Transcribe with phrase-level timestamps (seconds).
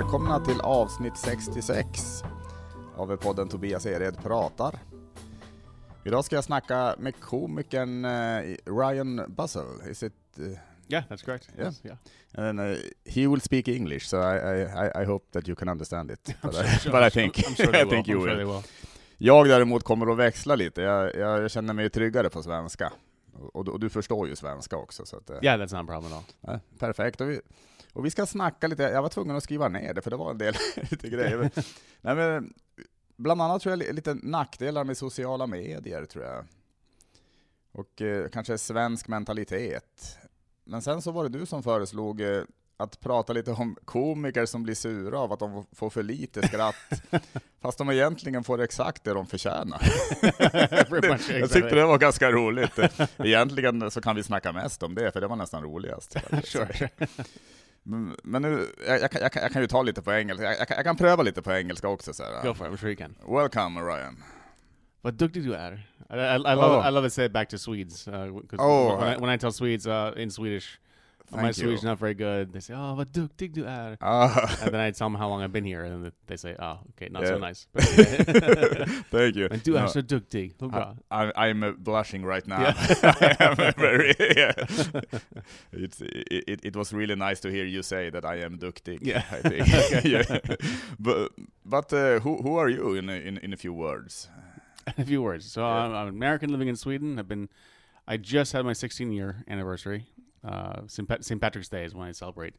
[0.00, 2.22] välkomna till avsnitt 66
[2.96, 4.78] av podden Tobias Ered pratar.
[6.04, 9.90] Idag ska jag snacka med komikern uh, Ryan Buzzell.
[9.90, 10.12] Is it?
[10.40, 10.46] Uh,
[10.88, 11.48] yeah, that's correct.
[11.58, 11.66] Yeah.
[11.68, 12.48] Yes, yeah.
[12.48, 16.10] And uh, he will speak English, so I, I, I hope that you can understand
[16.10, 16.34] it.
[16.42, 17.90] But, sure- I, sure- but I I'm think, sure- I'm sure they I will.
[17.90, 18.62] think you I'm sure will.
[19.18, 20.82] Jag däremot kommer att växla lite.
[20.82, 22.92] Jag, jag, känner mig tryggare på svenska.
[23.52, 25.06] Och, du- och du förstår ju svenska också.
[25.06, 26.24] Så att, eh, Yeah, that's not a problem at all.
[26.40, 27.20] Ja, perfekt.
[27.20, 27.40] Och vi,
[27.96, 30.30] och vi ska snacka lite, jag var tvungen att skriva ner det för det var
[30.30, 30.54] en del
[30.90, 31.50] lite grejer.
[32.00, 32.52] Nej, men,
[33.16, 36.44] bland annat tror jag li- lite nackdelar med sociala medier tror jag.
[37.72, 40.18] Och eh, kanske svensk mentalitet.
[40.64, 42.42] Men sen så var det du som föreslog eh,
[42.76, 47.02] att prata lite om komiker som blir sura av att de får för lite skratt,
[47.60, 49.82] fast de egentligen får exakt det de förtjänar.
[51.40, 52.78] Jag tyckte det var ganska roligt.
[53.18, 56.16] Egentligen så kan vi snacka mest om det, för det var nästan roligast.
[56.44, 56.90] sure.
[57.88, 60.84] Men, men nu, jag, jag, kan- jag, jag kan ju ta lite på engelska, jag,
[60.84, 62.12] kan- pröva lite på engelska också.
[62.14, 62.42] Så här.
[62.42, 62.80] Go for it.
[62.80, 63.14] Sure you can.
[63.28, 64.22] Welcome Ryan.
[65.00, 65.72] Vad duktig du är.
[66.10, 66.88] I, I, I love Oh.
[66.88, 68.08] I love to say it back to Swedes.
[68.08, 68.14] Uh,
[68.58, 70.78] Oh, when, I, I- when I tell Swedes uh, in Swedish,
[71.32, 72.52] my Thank Swedish is not very good.
[72.52, 75.42] They say, "Oh, vad duktig du är," Ah, and then I tell them how long
[75.42, 77.66] I've been here, and then they say, "Oh, okay, not so nice."
[79.10, 79.48] Thank you.
[79.50, 80.54] Men du är No, så duktig.
[81.10, 82.60] I, I'm uh, blushing right now.
[82.60, 82.74] Yeah.
[83.20, 84.52] I am very, yeah.
[85.72, 88.98] It's, it, it, it was really nice to hear you say that I am duktig.
[89.02, 89.22] Yeah.
[89.32, 90.04] I think.
[90.04, 90.38] yeah.
[90.98, 91.32] But,
[91.64, 94.28] but uh, who, who are you in a, in, in a few words?
[94.98, 95.50] a few words.
[95.52, 95.84] So Yeah.
[95.86, 97.18] I'm, I'm American living in Sweden.
[97.18, 97.48] I've been,
[98.06, 100.06] I just had my 16 year anniversary.
[100.46, 101.08] Uh, St.
[101.08, 101.40] Pat- St.
[101.40, 102.54] Patrick's Day is when I celebrate.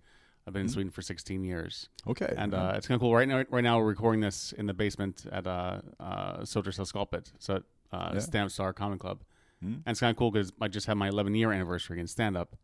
[0.45, 0.73] I've been in Mm.
[0.73, 2.33] Sweden for 16 years, Okay.
[2.37, 3.13] and uh, it's kind of cool.
[3.13, 7.31] Right now, right now we're recording this in the basement at uh, uh, Sodercell Sculpit,
[7.37, 8.19] so uh, Yeah.
[8.19, 9.23] Stand Up Star Comic Club,
[9.63, 9.67] Mm.
[9.85, 12.37] and it's kind of cool because I just had my 11 year anniversary in stand
[12.37, 12.55] up,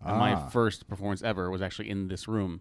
[0.00, 0.18] and Ah.
[0.18, 2.60] my first performance ever was actually in this room,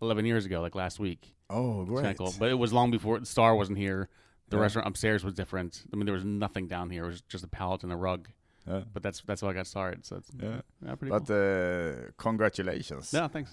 [0.00, 1.34] 11 years ago, like last week.
[1.50, 2.10] Oh, It's kind great.
[2.10, 4.08] of cool, but it was long before the Star wasn't here.
[4.48, 4.62] The Yeah.
[4.62, 5.84] restaurant upstairs was different.
[5.92, 7.04] I mean, there was nothing down here.
[7.04, 8.28] It was just a pallet and a rug.
[8.68, 8.82] Yeah.
[8.92, 10.04] But that's that's how I got started.
[10.06, 10.60] So it's Yeah.
[10.84, 11.36] yeah, pretty But cool.
[11.36, 13.12] uh, congratulations.
[13.12, 13.50] Yeah, thanks.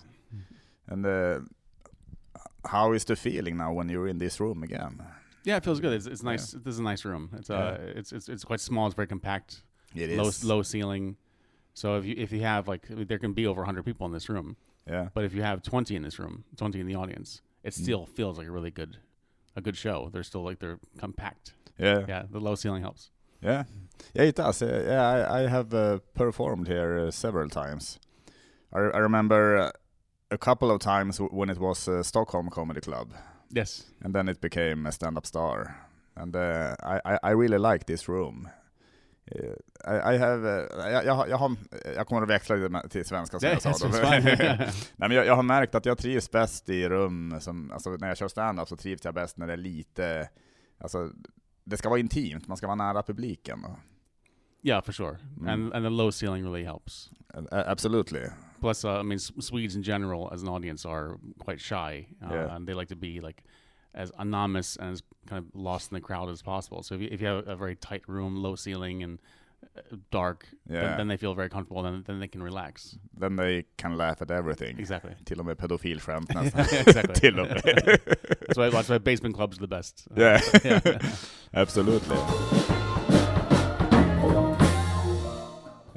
[0.88, 1.40] And uh,
[2.66, 5.02] how is the feeling now when you're in this room again?
[5.44, 5.94] Yeah, it feels good.
[5.94, 6.52] It's, it's nice.
[6.52, 7.30] This is a nice room.
[7.38, 8.88] It's uh, it's, it's it's quite small.
[8.88, 9.64] It's very compact.
[9.94, 10.44] It low is.
[10.44, 11.18] low ceiling.
[11.74, 14.28] So if you if you have like there can be over 100 people in this
[14.30, 14.56] room,
[14.88, 15.10] Yeah.
[15.14, 17.84] but if you have 20 in this room, 20 in the audience, it Mm.
[17.84, 18.98] still feels like a really good
[19.56, 20.10] a good show.
[20.12, 21.54] They're still like they're compact.
[21.78, 22.06] Yeah.
[22.08, 23.12] Yeah, the low ceiling helps.
[23.46, 23.64] Yeah.
[24.14, 24.62] Yeah, it does.
[24.62, 28.00] Uh, yeah, I, I have uh, performed here uh, several times.
[28.74, 29.70] I, I remember uh,
[30.32, 33.14] a couple of times when it was uh, Stockholm Comedy Club,
[33.50, 33.84] Yes.
[34.04, 35.76] and then it became a stand-up star.
[36.16, 38.50] And uh, I, I, I really like this room.
[39.88, 41.56] I, I have, jag, jag, har- jag, har,
[41.96, 43.72] jag kommer att växla till svenska som jag sa.
[43.88, 43.88] då.
[44.02, 48.08] Nej, men jag, jag har märkt att jag trivs bäst i rum, som, alltså när
[48.08, 50.30] jag kör stand-up så trivs jag bäst när det är lite,
[50.78, 51.10] alltså
[51.66, 53.66] det ska vara intimt, man ska vara nära publiken.
[54.62, 55.18] yeah, for sure.
[55.40, 55.48] Mm.
[55.50, 57.10] And and the low ceiling really helps.
[57.36, 58.26] Uh, absolutely.
[58.62, 62.56] Plus, uh, I mean, Swedes in general, as an audience, are quite shy, uh, Yeah.
[62.56, 63.44] and they like to be like
[63.94, 66.82] as anonymous and as kind of lost in the crowd as possible.
[66.84, 69.20] So if you, if you have a very tight room, low ceiling, and
[70.12, 70.82] dark, Yeah.
[70.82, 71.84] then, then they feel very comfortable.
[71.84, 72.98] Then then they can relax.
[73.20, 74.80] Then they can laugh at everything.
[74.80, 75.12] Exactly.
[75.26, 76.62] Till och med pedofilskämt nästan.
[76.62, 77.16] exactly.
[77.16, 77.62] Till och med.
[78.48, 80.08] That's why that's why basement clubs are the best.
[80.18, 80.42] Yeah.
[80.64, 81.00] yeah.
[81.54, 82.18] Absolutely.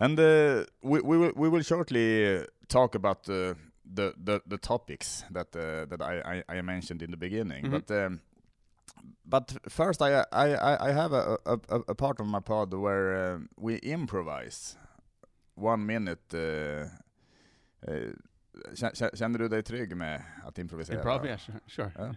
[0.01, 5.25] And uh, we, we, will, we will shortly talk about uh, the, the, the topics
[5.31, 7.65] that, uh, that I, I, I mentioned in the beginning.
[7.67, 7.71] Mhm.
[7.71, 8.21] But, um,
[9.25, 13.49] but first, I, I, I have a, a, a part of my pod where um,
[13.57, 14.77] we improvise.
[15.55, 16.35] One minute.
[16.35, 16.89] Uh,
[17.89, 18.13] uh,
[18.75, 20.97] kä- kä- Känner du dig trygg med att improvisera?
[20.97, 21.91] Improv, yeah, sure, sure.
[21.99, 22.15] Yeah.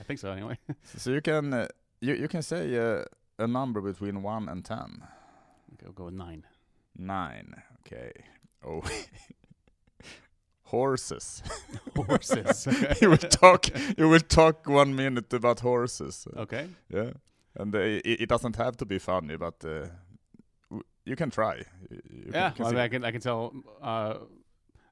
[0.00, 0.30] I think so.
[0.32, 0.56] Anyway,
[0.96, 1.66] So you can uh,
[2.00, 3.04] you you can say uh,
[3.38, 5.02] a number between one and ten.
[5.74, 6.46] okay, we'll go with nine.
[6.98, 7.62] Nine.
[7.80, 8.12] Okay.
[8.64, 8.82] Oh.
[10.72, 11.42] horses.
[11.96, 12.66] Horses.
[13.02, 13.66] You will talk.
[13.98, 16.26] You will talk one minute about horses.
[16.36, 16.66] Okay.
[16.88, 17.10] Yeah.
[17.60, 19.86] And uh, it, it doesn't have to be funny, but uh,
[20.70, 21.54] w- you can try.
[21.90, 23.52] You- yeah, can well, I, can I can tell.
[23.82, 24.14] Uh,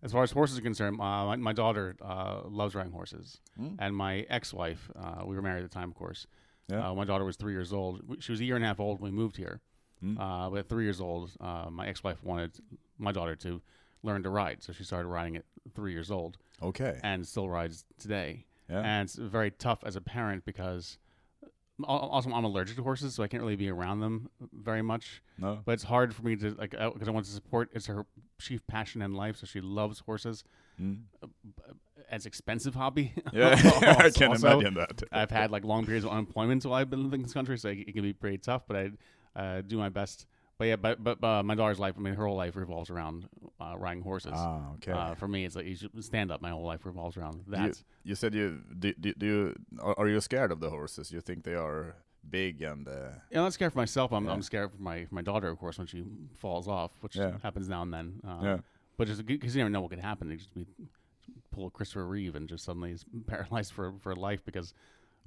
[0.03, 3.77] as far as horses are concerned, uh, my, my daughter uh, loves riding horses, Mm?
[3.79, 6.27] and my ex-wife, uh, we were married at the time, of course.
[6.69, 6.83] Yeah.
[6.91, 7.95] Uh, my daughter was three years old.
[8.21, 9.61] She was a year and a half old when we moved here.
[10.05, 10.17] Mm.
[10.19, 12.53] Uh, but at three years old, uh, my ex-wife wanted
[12.99, 13.61] my daughter to
[14.03, 15.45] learn to ride, so she started riding at
[15.75, 16.99] three years old, okay.
[17.03, 18.47] and still rides today.
[18.69, 18.81] Yeah.
[18.81, 20.99] And it's very tough as a parent because
[21.85, 25.23] also I'm allergic to horses, so I can't really be around them very much.
[25.39, 25.61] no.
[25.65, 27.71] But it's hard for me to like because I want to support.
[27.73, 28.07] It's her
[28.39, 30.45] chief passion in life, so she loves horses.
[30.81, 31.01] Mm.
[32.11, 33.13] as expensive hobby.
[33.35, 33.49] Yeah,
[33.83, 35.03] I Also- can also, imagine that.
[35.13, 37.69] I've had like long periods of unemployment while I've been living in this country, so
[37.69, 38.63] it, it can be pretty tough.
[38.67, 38.91] But I
[39.41, 40.27] uh, do my best.
[40.61, 43.27] But yeah, but but uh, my daughter's life, I mean, her whole life revolves around
[43.59, 44.35] uh, riding horses.
[44.37, 44.93] Ah, okay.
[44.93, 46.43] Uh, for me, it's like you should stand up.
[46.43, 47.83] My whole life revolves around that.
[48.05, 51.11] you said you do, do, do you are, are you scared of the horses?
[51.11, 51.97] You think they are
[52.29, 52.93] big and uh,
[53.31, 54.13] Yeah, I'm not scared for myself.
[54.13, 54.33] I'm, Yeah.
[54.33, 56.05] I'm scared for my my daughter, of course, when she
[56.37, 57.39] falls off, which Yeah.
[57.43, 58.21] happens now and then.
[58.23, 58.59] Uh, yeah.
[58.99, 60.67] But just because you never know what could happen, they just be
[61.53, 64.75] pull a Christopher Reeve and just suddenly is paralyzed for for life because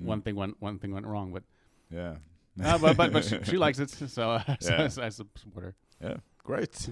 [0.02, 0.06] Mm.
[0.06, 1.34] one thing went one thing went wrong.
[1.34, 1.42] But
[1.90, 2.18] Yeah.
[2.62, 5.06] Uh, but but, but she, she likes it, so, so Yeah.
[5.06, 5.76] I support her.
[6.02, 6.90] Yeah, great.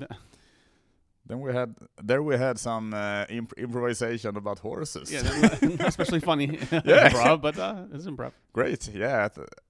[1.28, 1.76] Then we had
[2.08, 5.12] there we had some uh, imp- improvisation about horses.
[5.12, 5.22] Yeah,
[5.88, 7.10] especially funny Yeah.
[7.10, 8.32] improv, but uh, it's improv.
[8.54, 9.30] Great, yeah.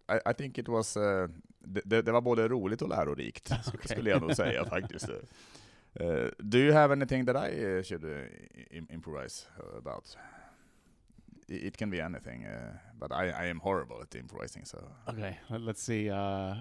[0.09, 1.27] I I, think it was, uh,
[1.61, 3.87] det, det var både roligt och lärorikt, Okej.
[3.89, 5.09] skulle jag nog säga faktiskt.
[5.09, 8.09] Uh, do you have anything that I uh, should uh,
[8.71, 9.45] im- improvise
[9.77, 10.17] about?
[11.47, 14.87] It, can be anything, uh, but I, I am horrible at improvising, so...
[15.09, 16.09] Okay, let, us see.
[16.09, 16.55] Uh,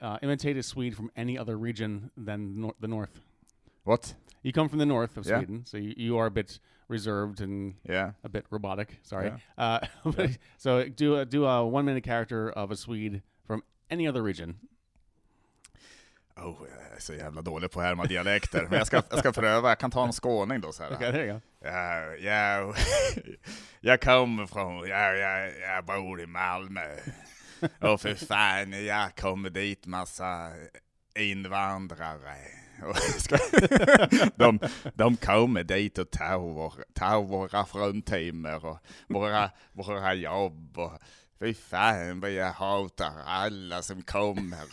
[0.00, 3.20] uh, imitate a Swede from any other region than nor- the north.
[3.84, 4.14] What?
[4.42, 5.38] You come from the north of Yeah.
[5.38, 6.58] Sweden, so you, you are a bit
[6.88, 8.12] reserved and Yeah.
[8.24, 8.98] a bit robotic.
[9.02, 9.32] Sorry.
[9.58, 9.80] Yeah.
[10.04, 10.28] Uh, Yeah.
[10.56, 14.56] so do a, do a one minute character of a Swede from any other region.
[16.38, 19.32] Oh, jag är så jävla dålig på att härma dialekter, men jag ska, jag ska
[19.32, 19.68] pröva.
[19.68, 20.92] Jag kan ta en skåning då så här.
[20.92, 21.40] Okay, there you go.
[21.64, 22.74] Ja, ja,
[23.80, 26.86] jag kommer från, ja, jag, jag bor i Malmö.
[27.80, 30.50] Och för fan, jag kommer dit massa
[31.18, 32.34] invandrare.
[34.34, 34.58] De,
[34.94, 40.78] de kommer dit och tar, vår, tar våra fruntimmer och våra, våra jobb.
[40.78, 40.98] Och
[41.40, 44.66] fy fan vad jag hatar alla som kommer.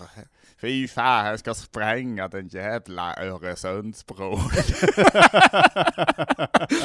[0.58, 4.40] Fy fan, jag ska spränga den jävla Öresundsbron.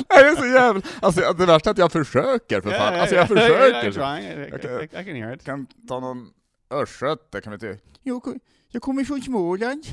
[0.08, 0.82] det är så jävla...
[1.02, 3.00] Alltså det värsta är att jag försöker för fan.
[3.00, 4.00] Alltså jag försöker.
[4.00, 4.84] Yeah, trying.
[4.84, 5.44] I, can hear it.
[5.44, 6.30] kan ta någon
[6.70, 7.78] östgöte, kan vi inte...
[8.02, 8.38] Jag,
[8.68, 9.86] jag kommer från Småland.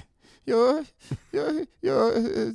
[0.44, 0.86] Jag,
[1.32, 2.14] jag, jag,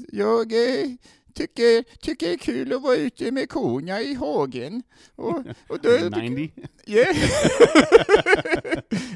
[0.09, 0.91] jag eh,
[1.35, 4.83] tycker, tycker det är kul att vara ute med korna i hagen.
[5.17, 5.39] Och,
[5.69, 5.91] och då,
[6.21, 6.53] 90.
[6.87, 7.17] Yeah.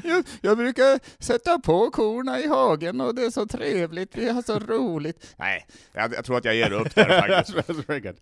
[0.03, 4.41] jag, jag brukar sätta på korna i hagen och det är så trevligt, vi har
[4.41, 5.35] så roligt.
[5.37, 7.43] Nej, jag, jag tror att jag ger upp där
[7.83, 8.21] faktiskt.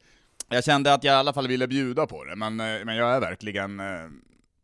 [0.50, 3.15] Jag kände att jag i alla fall ville bjuda på det, men, eh, men jag
[3.15, 3.86] är verkligen eh,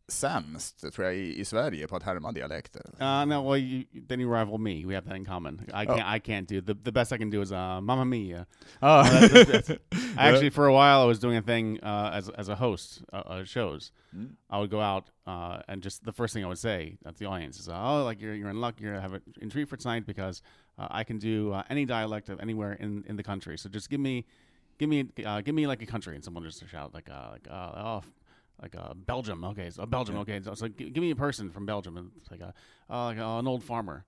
[0.08, 2.82] sämst, tror jag, i, i Sverige på att härma dialekter.
[3.00, 4.84] Uh, no, well, you, then you rival me.
[4.86, 5.60] We have that in common.
[5.74, 5.96] I Oh.
[5.96, 6.16] can't.
[6.16, 8.46] I can't do the the best I can do is uh, Mamma Mia.
[8.80, 9.00] Ah.
[9.00, 9.78] Uh, that's- that's-
[10.16, 13.16] Actually, for a while, I was doing a thing uh, as as a host uh,
[13.16, 13.92] uh, shows.
[14.14, 14.28] Mm.
[14.50, 17.26] I would go out uh, and just the first thing I would say at the
[17.26, 18.80] audience is, "Oh, like you're you're in luck.
[18.80, 19.20] You're have a
[19.50, 20.42] treat for tonight because
[20.78, 23.56] uh, I can do uh, any dialect of anywhere in, in the country.
[23.58, 24.24] So just give me,
[24.78, 27.48] give me, uh, give me like a country." And someone just shout like, uh, like,
[27.50, 28.02] uh, oh,
[28.62, 29.44] like uh, Belgium.
[29.44, 30.16] Okay, so Belgium.
[30.18, 31.96] Okay, so, so gi- give me a person from Belgium.
[31.96, 32.54] And it's like a,
[32.88, 34.04] uh, like uh, an old farmer.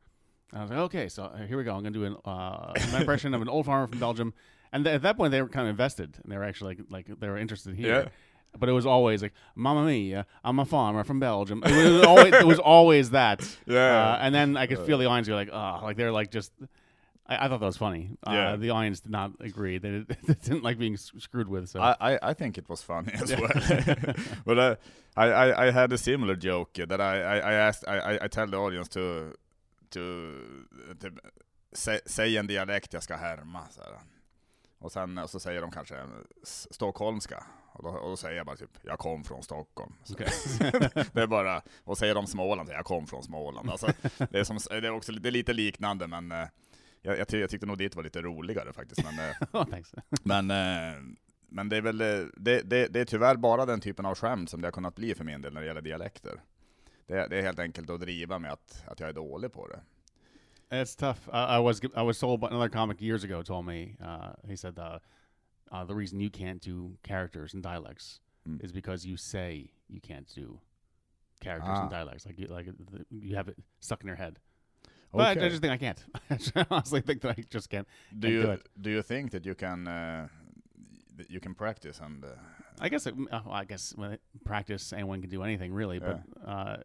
[0.53, 1.73] And I was like, okay, so uh, here we go.
[1.75, 4.33] I'm gonna do an uh, impression of an old farmer from Belgium.
[4.73, 7.06] And th- at that point, they were kind of invested, and they were actually like,
[7.09, 8.03] like they were interested here.
[8.05, 8.09] Yeah.
[8.56, 12.35] But it was always like, "Mamma mia, I'm a farmer from Belgium." It was always,
[12.35, 13.41] it was always that.
[13.67, 14.13] Yeah.
[14.13, 16.53] Uh, and then I could feel the audience go like, "Oh," like they're like just.
[17.26, 18.10] I, I thought that was funny.
[18.26, 18.56] Uh, Yeah.
[18.56, 19.78] The audience did not agree.
[19.78, 19.90] They,
[20.26, 21.69] they didn't like being screwed with.
[21.69, 24.14] So I, I, I think it was funny as well.
[24.44, 24.74] but uh,
[25.16, 28.46] I, I, I had a similar joke that I, I, I asked, I, I, tell
[28.50, 29.32] the audience to,
[29.90, 30.00] to,
[31.00, 31.08] to
[31.72, 33.69] sä, säg en dialekt jag ska härma.
[33.70, 33.98] Så här.
[34.78, 35.96] Och sen och så säger de kanske
[36.43, 37.44] s- stockholmska.
[37.72, 39.93] Och då, och då säger jag bara typ, jag kom från Stockholm.
[40.10, 40.28] Okej.
[41.12, 43.70] det är bara, och säger de Småland, jag kom från Småland.
[43.70, 43.86] Alltså,
[44.31, 46.48] det, är som, det är också det är lite liknande men eh,
[47.05, 49.01] jag, jag, jag tyckte nog ditt var lite roligare faktiskt.
[49.05, 49.81] Men, eh,
[50.23, 51.01] men, eh,
[51.49, 54.51] men det är väl, eh, det, det, det är tyvärr bara den typen av skämt
[54.51, 56.41] som det har kunnat bli för min del när det gäller dialekter.
[57.06, 59.81] Det, det är helt enkelt att driva med att, att jag är dålig på det.
[60.70, 61.29] It's tough.
[61.29, 64.56] I, I was I was told by another comic years ago told me uh, he
[64.56, 64.99] said uh,
[65.73, 68.65] uh, the reason you can't do characters and dialects Mm.
[68.65, 70.61] is because you say you can't do
[71.41, 71.82] characters Ah.
[71.82, 72.70] and dialects like you like
[73.11, 74.39] you have it stuck in your head.
[75.15, 76.05] But I just think I can't.
[76.56, 77.87] I honestly think that I just can't.
[78.19, 80.29] do can't you do do you think that you can uh,
[81.17, 82.29] that you can practice and uh,
[82.81, 86.01] I guess it, uh, well, I guess when it, practice anyone can do anything really,
[86.01, 86.79] but uh,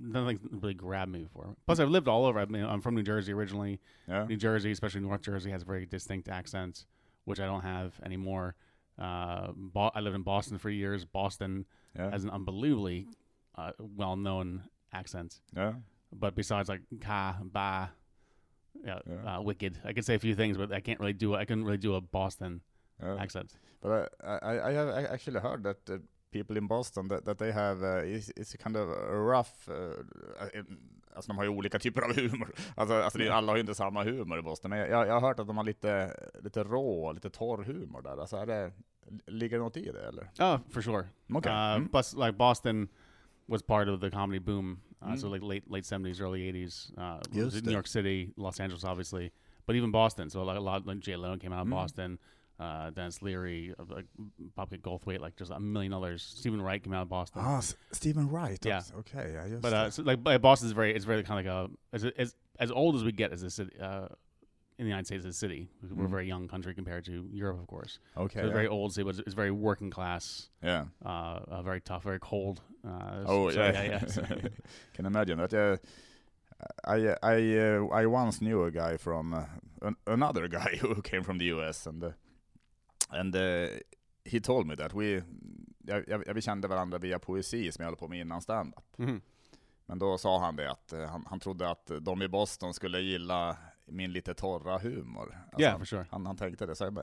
[0.00, 1.54] nothing really grabbed me before.
[1.66, 2.38] Plus, I've lived all over.
[2.38, 3.80] I mean, I'm from New Jersey originally.
[4.08, 6.86] yeah New Jersey, especially North Jersey, has a very distinct accent,
[7.24, 8.54] which I don't have anymore.
[8.98, 11.04] Uh, Bo- I lived in Boston for years.
[11.04, 13.06] Boston yeah has an unbelievably
[13.56, 14.62] uh, well-known
[14.92, 15.74] accent, yeah
[16.18, 17.90] but besides like ka, ba,
[18.84, 19.38] yeah, Yeah.
[19.38, 21.34] Uh, wicked, I could say a few things, but I can't really do.
[21.34, 22.60] I couldn't really do a Boston
[23.02, 23.22] yeah.
[23.22, 23.58] accent.
[23.80, 25.98] But I, I, I have actually heard that uh,
[26.30, 29.68] people in Boston that, that they have uh, is is kind of rough.
[29.68, 30.62] Uh, uh,
[31.14, 32.48] alltså de har ju olika typer av humor.
[32.76, 34.70] Alltså, alltså det, alla har ju inte samma humor i Boston.
[34.70, 38.20] Men jag, jag har hört att de har lite, lite rå, lite torr humor där.
[38.20, 38.72] Alltså är det,
[39.26, 40.24] ligger det något i det eller?
[40.38, 41.08] Oh, for sure.
[41.34, 41.52] Okej.
[41.52, 41.88] Uh, Mm.
[41.88, 42.88] Plus, like Boston
[43.48, 44.80] was part of the comedy boom.
[45.02, 45.32] Uh, So Mm.
[45.32, 46.92] like late late seventies, early eighties.
[46.96, 47.72] Uh, Just New.
[47.72, 49.32] York City, Los Angeles, obviously,
[49.66, 50.30] but even Boston.
[50.30, 51.70] So like a lot, like Jay Leno came out of Mm.
[51.70, 52.18] Boston.
[52.58, 54.06] Uh, Denis Leary, uh, like
[54.54, 56.22] Bobcat Goldthwait, like just a million others.
[56.22, 57.42] Stephen Wright came out of Boston.
[57.44, 58.64] Ah, S- Stephen Wright.
[58.64, 58.78] Yeah.
[58.78, 58.94] också.
[59.00, 59.76] Okej, ja But det.
[59.76, 62.70] uh, so like but Boston's very it's very kind of like a as as as
[62.70, 64.06] old as we get as a city uh,
[64.78, 65.68] in the United States as a city.
[65.82, 66.10] We're a Mm.
[66.10, 68.00] very young country compared to Europe, of course.
[68.16, 68.54] Okay, so it's ja.
[68.54, 70.86] very old city, but it's, very working class, Yeah.
[71.04, 72.60] uh, uh, very tough, very cold.
[72.84, 74.06] Uh, Oh so, yeah, yeah, yeah.
[74.06, 74.22] So-
[74.96, 75.52] Can imagine that.
[75.52, 75.76] Uh,
[76.84, 79.44] I I uh, I once knew a guy from uh,
[79.82, 82.14] an, another guy who came from the US and
[83.10, 83.34] and
[84.24, 85.22] he told me that we
[85.86, 88.84] jag, jag, vi kände varandra via poesi som jag höll på med innan stand-up.
[88.98, 89.20] Mhm.
[89.86, 93.00] Men då sa han det att uh, han, han trodde att de i Boston skulle
[93.00, 95.38] gilla min lite torra humor.
[95.44, 96.06] Alltså, Yeah, for sure.
[96.10, 96.94] han, han tänkte det, så jag,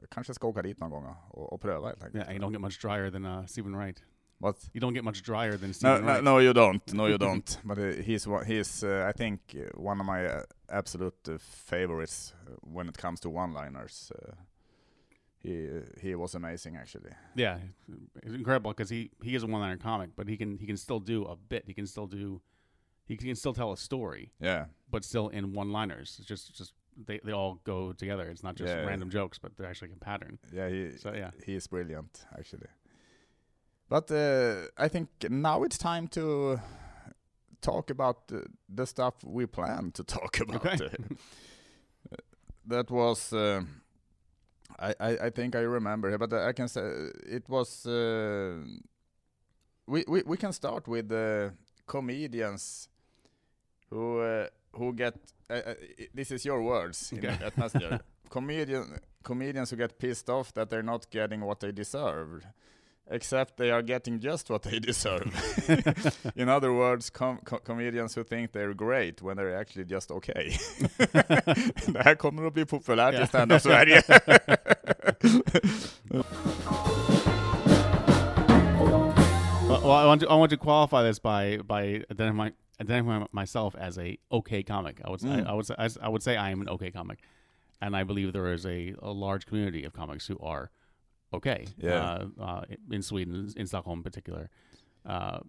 [0.00, 2.24] jag kanske ska åka dit någon gång och, och pröva helt enkelt.
[2.24, 4.02] Yeah, you don't get much drier than uh, Stephen Wright.
[4.38, 4.70] What?
[4.74, 6.24] You don't get much drier than Stephen no, Wright.
[6.24, 6.92] no, you don't.
[6.92, 7.58] No, you don't.
[7.64, 9.60] But uh, he's he's uh, I think uh,
[9.90, 14.10] one of my uh, absolute uh, favorites uh, when it comes to one-liners.
[14.14, 14.32] Uh,
[15.38, 15.68] he
[16.00, 17.12] he was amazing actually.
[17.36, 17.58] Yeah,
[18.22, 21.00] it's incredible because he he is a one-liner comic, but he can he can still
[21.00, 21.62] do a bit.
[21.66, 22.40] He can still do
[23.04, 26.16] he can still tell a story, Yeah, but still in one-liners.
[26.18, 26.74] It's just just
[27.06, 28.30] they they all go together.
[28.30, 28.86] It's not just Yeah.
[28.86, 30.38] random jokes, but they're actually a pattern.
[30.52, 31.30] yeah, he So yeah.
[31.46, 32.68] he is brilliant actually.
[33.88, 36.58] But uh, I think now it's time to
[37.60, 38.38] talk about uh,
[38.76, 40.66] the stuff we plan to talk about.
[40.66, 40.84] Okay.
[42.12, 42.16] Uh,
[42.66, 43.62] that was uh,
[44.78, 46.82] I, I I think I remember but I can say
[47.36, 48.56] it was uh,
[49.86, 51.52] we, we we can start with the
[51.86, 52.88] comedians
[53.90, 55.14] who uh, who get
[55.50, 55.74] uh, uh,
[56.14, 57.44] this is your words in Okay.
[57.46, 58.00] at Messenger
[58.30, 58.84] comedian
[59.22, 62.46] comedians who get pissed off that they're not getting what they deserve
[63.10, 65.26] except they are getting just what they deserve
[66.36, 70.56] in other words com co comedians who think they're great when they're actually just okay
[71.92, 73.18] det här kommer att bli populärt i
[76.10, 76.22] Ja.
[79.82, 83.98] Well, I want to I want to qualify this by by identifying identifying myself as
[83.98, 85.00] a okay comic.
[85.04, 85.46] I would say Mm.
[85.46, 87.18] I, would say I, I would say I am an okay comic,
[87.80, 90.70] and I believe there is a, a large community of comics who are
[91.34, 91.66] okay.
[91.78, 91.94] Yeah.
[92.38, 92.62] Uh, uh,
[92.92, 94.50] in Sweden, in Stockholm in particular.
[95.04, 95.40] Uh,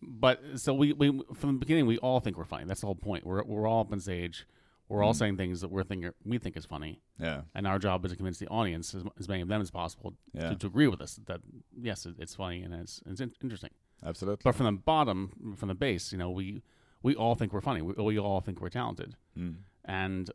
[0.00, 2.66] but so we, we from the beginning we all think we're funny.
[2.66, 3.26] That's the whole point.
[3.26, 4.46] We're we're all up on stage.
[4.88, 5.18] We're all Mm.
[5.18, 8.16] saying things that we're thinking we think is funny, yeah and our job is to
[8.16, 11.00] convince the audience, as, as many of them as possible, yeah to, to agree with
[11.00, 11.40] us that
[11.82, 13.70] yes, it, it's funny and it's it's in- interesting.
[14.02, 16.62] absolutely But from the bottom, from the base, you know, we
[17.02, 17.82] we all think we're funny.
[17.82, 19.54] We, we all think we're talented, mm.
[19.84, 20.30] and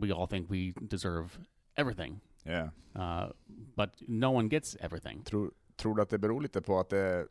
[0.00, 1.38] we all think we deserve
[1.76, 2.20] everything.
[2.46, 3.26] yeah Uh,
[3.76, 5.22] but no one gets everything.
[5.24, 7.26] tror, tror du att det beror lite på att det,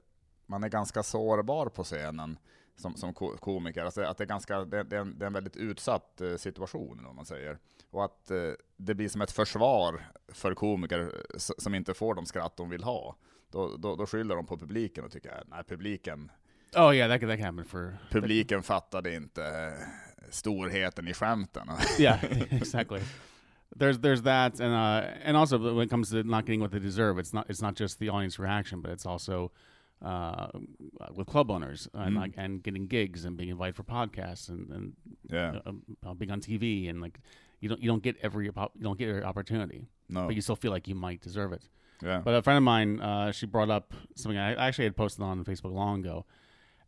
[0.48, 2.38] man är ganska sårbar på scenen
[2.75, 3.86] som, som ko- komiker?
[3.86, 6.36] Alltså att det är, ganska, det, det, är en, det är en väldigt utsatt eh,
[6.36, 7.58] situation, om man säger.
[7.91, 12.25] Och att eh, det blir som ett försvar för komiker eh, som inte får de
[12.25, 13.15] skratt de vill ha.
[13.51, 16.32] Då, då, då skyller de på publiken och tycker att nej, publiken,
[16.75, 19.74] Oh yeah, that that can happen for publiken fattade inte
[20.29, 21.67] storheten i skämten.
[22.00, 23.00] yeah, exactly.
[23.75, 26.79] There's there's that, and uh, and also when it comes to not getting what they
[26.79, 29.51] deserve, it's not it's not just the audience reaction, but it's also
[30.02, 30.48] uh,
[31.14, 32.20] with club owners and Mm.
[32.20, 34.94] like and getting gigs and being invited for podcasts and and
[35.30, 35.72] yeah, uh,
[36.06, 37.20] uh, being on TV and like
[37.62, 40.56] you don't you don't get every you don't get every opportunity, no, but you still
[40.56, 41.64] feel like you might deserve it.
[42.04, 45.22] yeah, But a friend of mine, uh, she brought up something I actually had posted
[45.24, 46.25] on Facebook long ago,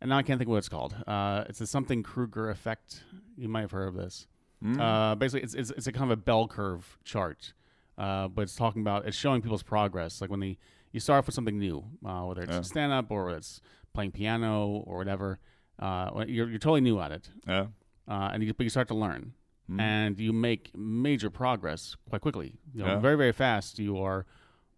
[0.00, 0.94] and now I can't think what it's called.
[1.06, 3.02] Uh, it's the something Kruger effect.
[3.36, 4.26] You might have heard of this.
[4.62, 4.78] Mm.
[4.78, 7.54] Uh, basically, it's, it's it's a kind of a bell curve chart,
[7.96, 10.20] uh, but it's talking about it's showing people's progress.
[10.20, 10.58] Like when they
[10.92, 12.60] you start off with something new, uh, whether it's Yeah.
[12.62, 13.60] stand up or it's
[13.92, 15.38] playing piano or whatever.
[15.78, 17.66] Uh, you're you're totally new at it, yeah,
[18.08, 19.32] uh, and you, but you start to learn,
[19.70, 19.80] mm.
[19.80, 22.58] and you make major progress quite quickly.
[22.74, 22.98] You know, Yeah.
[22.98, 23.78] very very fast.
[23.78, 24.26] You are,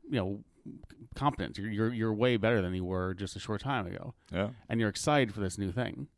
[0.05, 0.45] you know,
[1.15, 1.57] competent.
[1.59, 4.79] You're, you're you're way better than you were just a short time ago, yeah, and
[4.81, 6.09] you're excited for this new thing,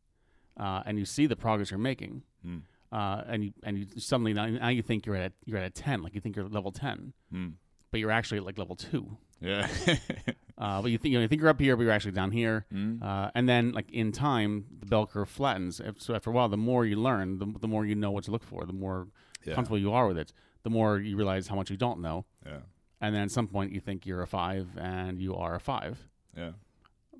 [0.57, 2.61] uh, and you see the progress you're making, mm.
[2.91, 5.65] uh, and you and you suddenly now, now you think you're at a, you're at
[5.65, 7.53] a ten, like you think you're level ten, Mm.
[7.93, 9.17] But you're actually at like level two.
[9.39, 9.67] yeah,
[10.57, 12.31] Uh, but you think you, know, you think you're up here, but you're actually down
[12.31, 12.65] here.
[12.73, 13.01] mm.
[13.03, 15.79] Uh, and then, like in time, the bell curve flattens.
[15.97, 18.31] So after a while, the more you learn, the, the more you know what to
[18.31, 18.65] look for.
[18.65, 19.07] The more
[19.43, 20.33] yeah, comfortable you are with it,
[20.63, 22.25] the more you realize how much you don't know.
[22.45, 22.59] yeah.
[23.01, 26.07] and then at some point you think you're a five and you are a five.
[26.35, 26.51] Yeah.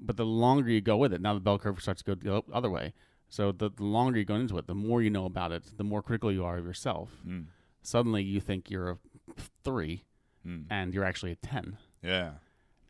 [0.01, 2.43] But the longer you go with it, now the bell curve starts to go the
[2.53, 2.93] other way.
[3.29, 5.83] So the, the longer you go into it, the more you know about it, the
[5.83, 7.09] more critical you are of yourself.
[7.27, 7.45] Mm.
[7.81, 8.97] Suddenly you think you're a
[9.63, 10.03] three
[10.45, 10.65] Mm.
[10.69, 11.77] and you're actually a 10.
[12.01, 12.31] Yeah.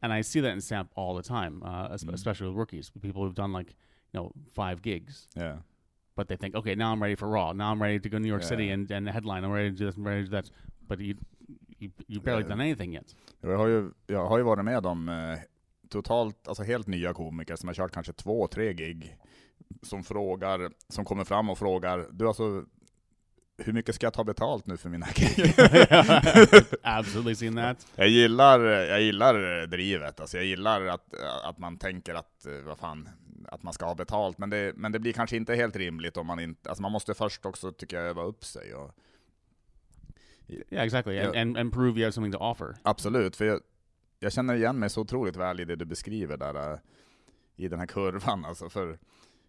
[0.02, 2.14] And I see that in SAP all the time, uh, Mhm.
[2.14, 3.70] especially with rookies, people who've done like,
[4.14, 5.28] you know, five gigs.
[5.36, 5.58] Yeah.
[6.16, 7.54] But they think, okay, now I'm ready for Raw.
[7.54, 9.44] Now I'm ready to go to New York City and, and headline.
[9.46, 9.98] I'm ready to do this.
[9.98, 10.52] I'm ready to do that.
[10.88, 11.16] But you,
[11.80, 12.50] you, you've barely Yeah.
[12.50, 13.16] done anything yet.
[13.42, 15.40] Jag har ju, jag har ju varit med om eh,
[15.90, 19.18] totalt, alltså helt nya komiker som har kört kanske två, tre gig.
[19.82, 22.66] Som frågar, som kommer fram och frågar, du alltså,
[23.58, 25.54] hur mycket ska jag ta betalt nu för mina gig?
[26.82, 27.88] Absolutely seen that.
[27.96, 32.78] jag gillar, jag gillar drivet, alltså jag gillar att, att man tänker att, eh, vad
[32.78, 33.10] fan,
[33.48, 36.28] att man ska ha betalt, men det, men det blir kanske inte helt rimligt om
[36.28, 38.74] man inte, alltså man måste först också tycker jag öva upp sig.
[38.74, 38.96] Och,
[40.48, 41.20] Yeah, exactly.
[41.20, 42.76] And, and, and prove you have something to offer.
[42.84, 43.60] Absolut, för jag,
[44.20, 46.80] jag känner igen mig så otroligt väl i det du beskriver där, äh,
[47.56, 48.70] i den här kurvan alltså.
[48.70, 49.00] För,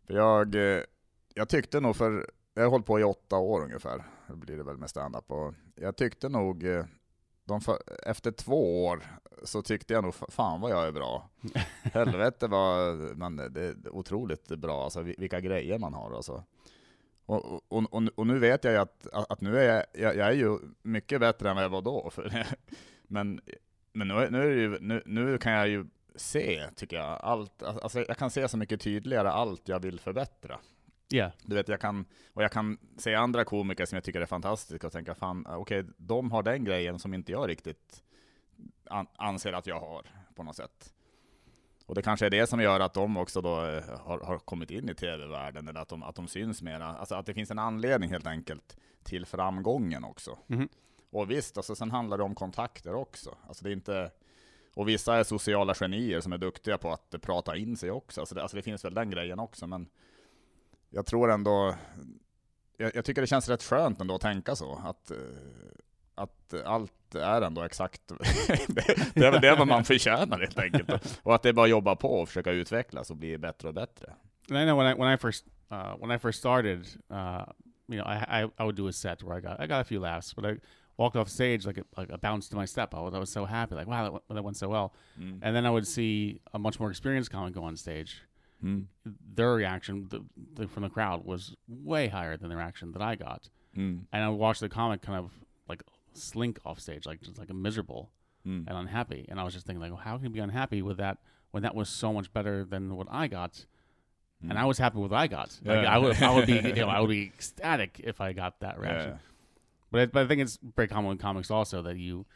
[0.07, 0.83] för jag, eh,
[1.35, 4.63] jag tyckte nog för, jag har hållit på i åtta år ungefär, det blir det
[4.63, 6.85] väl med standup, och jag tyckte nog, eh,
[7.65, 9.03] för, efter två år
[9.45, 11.29] så tyckte jag nog, fa- fan vad jag är bra.
[11.83, 16.45] Helvete vad man, det är otroligt bra, alltså vi- vilka grejer man har alltså.
[17.27, 17.63] Och, och,
[17.95, 20.59] och, och nu vet jag ju att, att nu är jag, jag, jag är ju
[20.83, 22.11] mycket bättre än vad jag var då.
[22.11, 22.47] För,
[23.03, 23.41] men
[23.93, 27.99] men nu, är- nu, ju, nu, nu kan jag ju se, tycker jag, allt, alltså
[28.09, 30.59] jag kan se så mycket tydligare allt jag vill förbättra.
[31.13, 31.33] Yeah.
[31.43, 34.87] Du vet, jag kan, och jag kan se andra komiker som jag tycker är fantastiska
[34.87, 38.03] och tänka, fan, okej, de har den grejen som inte jag riktigt
[38.91, 40.95] an, anser att jag har, på något sätt.
[41.87, 44.71] Och det kanske är det som gör att de också då eh, har, har kommit
[44.71, 46.87] in i tv-världen, eller att de, att de syns mera.
[46.87, 50.39] Alltså att det finns en anledning helt enkelt till framgången också.
[50.47, 50.69] Mhm.
[51.11, 53.37] Och visst, alltså, sen handlar det om kontakter också.
[53.49, 54.11] Alltså det är inte...
[54.75, 58.21] Och vissa är sociala genier som är duktiga på att prata in sig också.
[58.21, 59.89] Alltså det, alltså det finns väl den grejen också, men
[60.95, 61.75] jag tror ändå...
[62.77, 65.17] Jag, jag tycker det känns rätt skönt ändå att tänka så, att, eh,
[66.15, 68.03] att allt är ändå exakt...
[68.69, 71.21] det, det är väl det man förtjänar helt enkelt.
[71.23, 73.75] Och att det är bara att jobba på och försöka utvecklas och bli bättre och
[73.75, 74.15] bättre.
[74.51, 77.47] And I know when I when I first uh, when I first started, uh,
[77.89, 79.85] you know, I, I I would do a set where I got I got a
[79.85, 80.61] few laughs, but I
[80.97, 82.95] walked off stage like a, like a bounce to my step.
[82.95, 84.95] I was I was so happy, like wow, that went, that went so well.
[85.19, 85.39] Mm.
[85.43, 88.23] And then I would see a much more experienced comic go on stage.
[88.63, 88.85] Mm.
[89.35, 93.15] Their reaction the, the, from the crowd was way higher than the reaction that I
[93.15, 93.49] got.
[93.77, 94.03] Mm.
[94.13, 95.31] And I watched the comic kind of
[95.69, 98.11] like slink off stage, like just like a miserable
[98.47, 98.65] Mm.
[98.69, 99.25] and unhappy.
[99.31, 101.17] And I was just thinking, like, well, how can you be unhappy with that
[101.53, 103.65] when that was so much better than what I got?
[104.47, 105.59] And I was happy with what I got.
[105.65, 105.95] Like, Yeah.
[105.95, 108.79] I would, I would be, you know, I would be ecstatic if I got that
[108.79, 109.13] reaction.
[109.13, 109.17] Yeah.
[109.91, 112.27] But, it, but I think it's very common in comics also that you,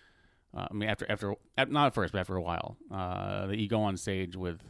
[0.57, 3.59] uh, I mean, after after at- not at first, but after a while, uh, that
[3.59, 4.63] you go on stage with,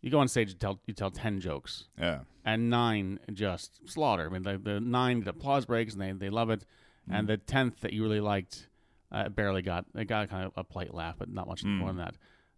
[0.00, 2.20] you go on stage and tell you tell ten jokes, Yeah.
[2.44, 4.26] and nine just slaughter.
[4.26, 6.64] I mean, the, the nine get applause breaks and they, they love it,
[7.10, 8.68] and the tenth that you really liked
[9.12, 11.96] uh, barely got it got kind of a polite laugh, but not much more than
[11.98, 12.14] that.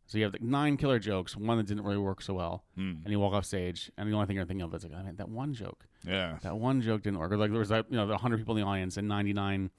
[0.07, 3.03] So you have like nine killer jokes, one that didn't really work so well, Mm.
[3.05, 5.03] and you walk off stage, and the only thing you're thinking of is like, I
[5.03, 6.39] mean, that one joke, Yeah.
[6.43, 7.33] that one joke didn't work.
[7.33, 9.33] Or like there was like you know, the hundred people in the audience, and ninety
[9.33, 9.71] nine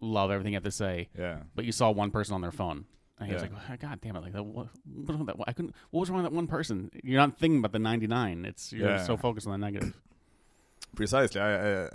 [0.00, 1.38] love everything you have to say, Yeah.
[1.54, 2.84] but you saw one person on their phone.
[3.20, 3.70] And he was Yeah.
[3.70, 4.22] like, God damn it!
[4.24, 5.36] Like, what, what was that?
[5.48, 5.74] I couldn't.
[5.90, 6.90] What was wrong with that one person?
[7.04, 8.44] You're not thinking about the 99.
[8.46, 9.06] It's you're Yeah.
[9.06, 9.92] so focused on the negative.
[10.96, 11.40] Precisely.
[11.40, 11.90] Jag, jag,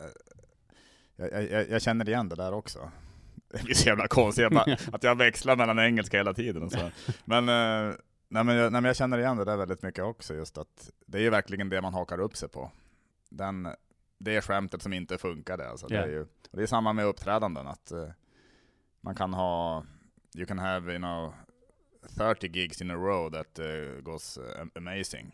[1.15, 2.91] jag, jag, jag känner igen det där också.
[3.49, 4.45] Det blir så jävla konstigt
[4.93, 6.63] att jag växlar mellan engelska hela tiden.
[6.63, 6.91] Och så.
[7.25, 7.95] Men, eh,
[8.27, 10.91] nej, men, jag, nej, men jag känner igen det där väldigt mycket också, just att
[11.05, 12.71] det är ju verkligen det man hakar upp sig på.
[13.29, 13.67] Den,
[14.17, 15.69] det skämtet som inte funkade.
[15.69, 15.87] Alltså.
[15.87, 16.01] Det, Ja.
[16.01, 18.07] är ju, det är samma med uppträdanden, att eh,
[19.01, 19.83] man kan ha,
[20.35, 21.33] you can have, you know,
[22.07, 25.31] 30 gigs in a row that uh, goes uh, amazing.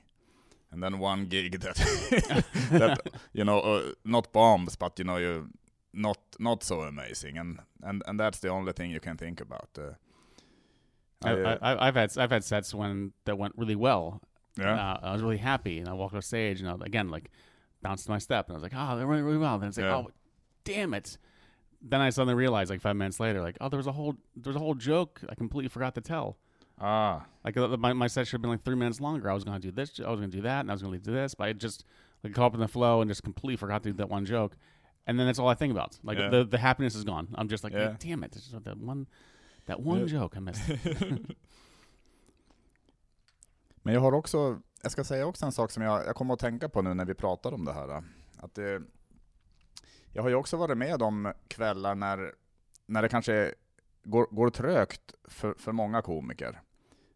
[0.72, 1.76] And then one gig that,
[2.72, 3.00] that
[3.34, 5.50] you know, uh, not bombs, but you know, you
[5.94, 9.68] not not so amazing, and and and that's the only thing you can think about.
[9.78, 9.96] Uh,
[11.24, 14.22] I, I, uh, I, I've had I've had sets when that went really well.
[14.58, 17.30] yeah, Uh, I was really happy, and I walked off stage, and I, again like
[17.82, 19.60] bounced my step, and I was like, oh, they went really well.
[19.60, 19.96] Then it's like, Yeah.
[19.98, 20.12] oh,
[20.64, 21.18] damn it.
[21.90, 24.50] Then I suddenly realized, like five minutes later, like, oh, there was a whole there
[24.52, 26.38] was a whole joke I completely forgot to tell.
[26.80, 29.30] ah, Like uh, my, my set should have been like three minutes longer.
[29.30, 30.82] I was going to do this, I was going to do that, and I was
[30.84, 31.86] going to do this, but I just
[32.24, 34.56] like caught up in the flow and just completely forgot to do that one joke.
[35.08, 35.98] And then that's all I think about.
[36.04, 36.30] Like Yeah.
[36.30, 37.28] the the happiness is gone.
[37.36, 37.96] I'm just like, Yeah.
[38.00, 39.08] damn it, just that one
[39.66, 40.20] that one Yeah.
[40.20, 40.62] joke I missed.
[43.84, 46.40] Men jag har också, jag ska säga också en sak som jag, jag kommer att
[46.40, 48.04] tänka på nu när vi pratar om det här.
[48.38, 48.82] Att det,
[50.14, 52.34] jag har ju också varit med om kvällar när,
[52.86, 53.54] när det kanske
[54.04, 56.62] går, går trögt för, för många komiker.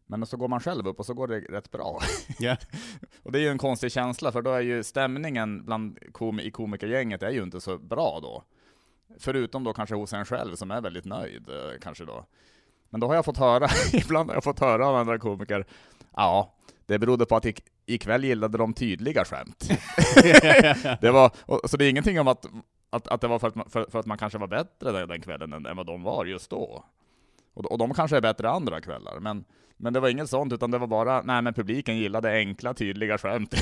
[0.06, 2.00] Men så går man själv upp och så går det rätt bra.
[2.40, 2.58] Yeah.
[3.22, 6.50] och det är ju en konstig känsla, för då är ju stämningen bland kom i
[6.50, 8.44] komikergänget är ju inte så bra då.
[9.18, 12.26] Förutom då kanske hos en själv som är väldigt nöjd, eh, kanske då.
[12.90, 15.66] Men då har jag fått höra, ibland har jag fått höra av andra komiker,
[16.16, 16.54] ja,
[16.86, 19.70] det berodde på att ik ikväll gillade de tydliga skämt.
[21.00, 22.46] det var, och, så det är ingenting om att,
[22.96, 25.08] att, att det var för att, man, för, för att man kanske var bättre den,
[25.08, 26.84] den kvällen än, än vad de var just då.
[27.54, 29.44] Och, och de kanske är bättre andra kvällar, men,
[29.76, 33.18] men det var inget sånt, utan det var bara, nej men publiken gillade enkla, tydliga
[33.18, 33.54] skämt.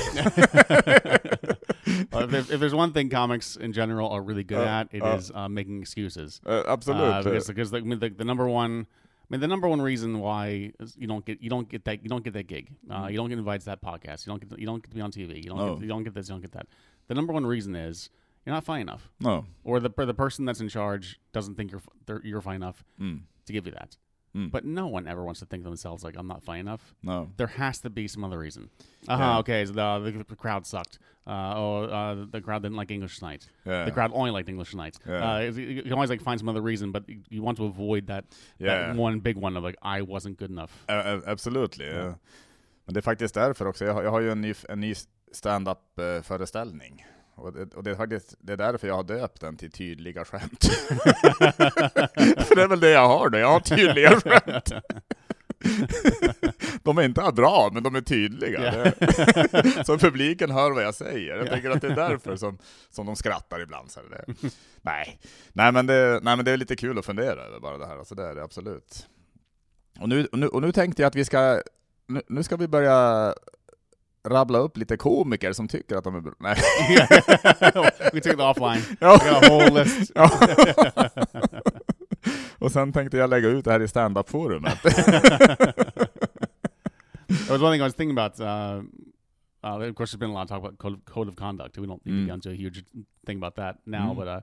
[2.11, 5.03] Well, if, if there's one thing comics in general are really good Uh, at, it
[5.03, 6.41] is uh, uh, making excuses.
[6.45, 7.01] Eh, absolut.
[7.01, 9.81] Uh, because because the, I mean, the, the number one, I mean, the number one
[9.81, 12.73] reason why is you don't get you don't get that you don't get that gig.
[12.89, 14.25] Uh, you don't get invited to that podcast.
[14.25, 15.43] You don't get you don't get to be on TV.
[15.43, 15.75] You don't No.
[15.75, 16.29] get, you don't get this.
[16.29, 16.67] You don't get that.
[17.07, 18.09] The number one reason is
[18.45, 19.45] you're not fine enough, no.
[19.63, 23.21] or the or the person that's in charge doesn't think you're you're funny enough Mm.
[23.45, 23.97] to give you that.
[24.35, 24.51] Mm.
[24.51, 26.93] But no one ever wants to think of themselves like I'm not fine enough.
[27.01, 27.29] No.
[27.37, 28.69] There has to be some other reason.
[29.07, 29.23] Uh huh.
[29.23, 29.37] Yeah.
[29.39, 29.65] Okay.
[29.65, 30.99] So the, the, crowd sucked.
[31.25, 33.47] Uh, oh, uh, the crowd didn't like English tonight.
[33.65, 33.85] Yeah.
[33.85, 34.97] The crowd only liked English tonight.
[35.07, 35.35] Yeah.
[35.35, 38.25] Uh, you can always like find some other reason, but you- want to avoid that,
[38.59, 38.87] Yeah.
[38.87, 40.71] that one big one of like I wasn't good enough.
[40.89, 41.77] Uh, uh, absolut.
[41.79, 42.15] Ja.
[42.85, 44.93] Men det är faktiskt därför också, jag har, jag har ju en ny, en ny
[45.31, 47.05] stand-up eh, föreställning.
[47.35, 50.25] Och, det, och det, är faktiskt, det är därför jag har döpt den till tydliga
[50.25, 50.63] skämt.
[52.47, 54.71] För det är väl det jag har då, jag har tydliga skämt.
[56.83, 58.59] de är inte bra, men de är tydliga.
[58.61, 61.37] Det- så publiken hör vad jag säger.
[61.37, 62.57] Jag tänker att det är därför som,
[62.89, 63.91] som de skrattar ibland.
[63.91, 64.25] Så det.
[64.81, 65.19] Nej.
[65.53, 67.97] Nej, men det, nej, men det är lite kul att fundera över bara det här.
[67.97, 69.07] Alltså, det är det absolut.
[69.99, 71.61] Och nu, och nu, och nu tänkte jag att vi ska,
[72.07, 73.33] nu, nu ska vi börja
[74.25, 76.33] rabbla upp lite komiker som tycker att de är bra.
[76.39, 76.55] Nej.
[78.13, 78.81] we took it offline.
[78.99, 79.19] Ja.
[79.41, 80.11] We whole list.
[80.15, 80.31] Ja.
[82.59, 84.79] och sen tänkte jag lägga ut det här i standup-forumet.
[87.27, 88.39] There was one thing I was thinking about.
[88.39, 88.83] Uh,
[89.65, 91.77] uh, of course, there's been a lot of talk about code, code of conduct.
[91.77, 92.25] We don't need to Mm.
[92.27, 92.83] get into a huge
[93.25, 94.17] thing about that now, Mm.
[94.17, 94.39] but uh,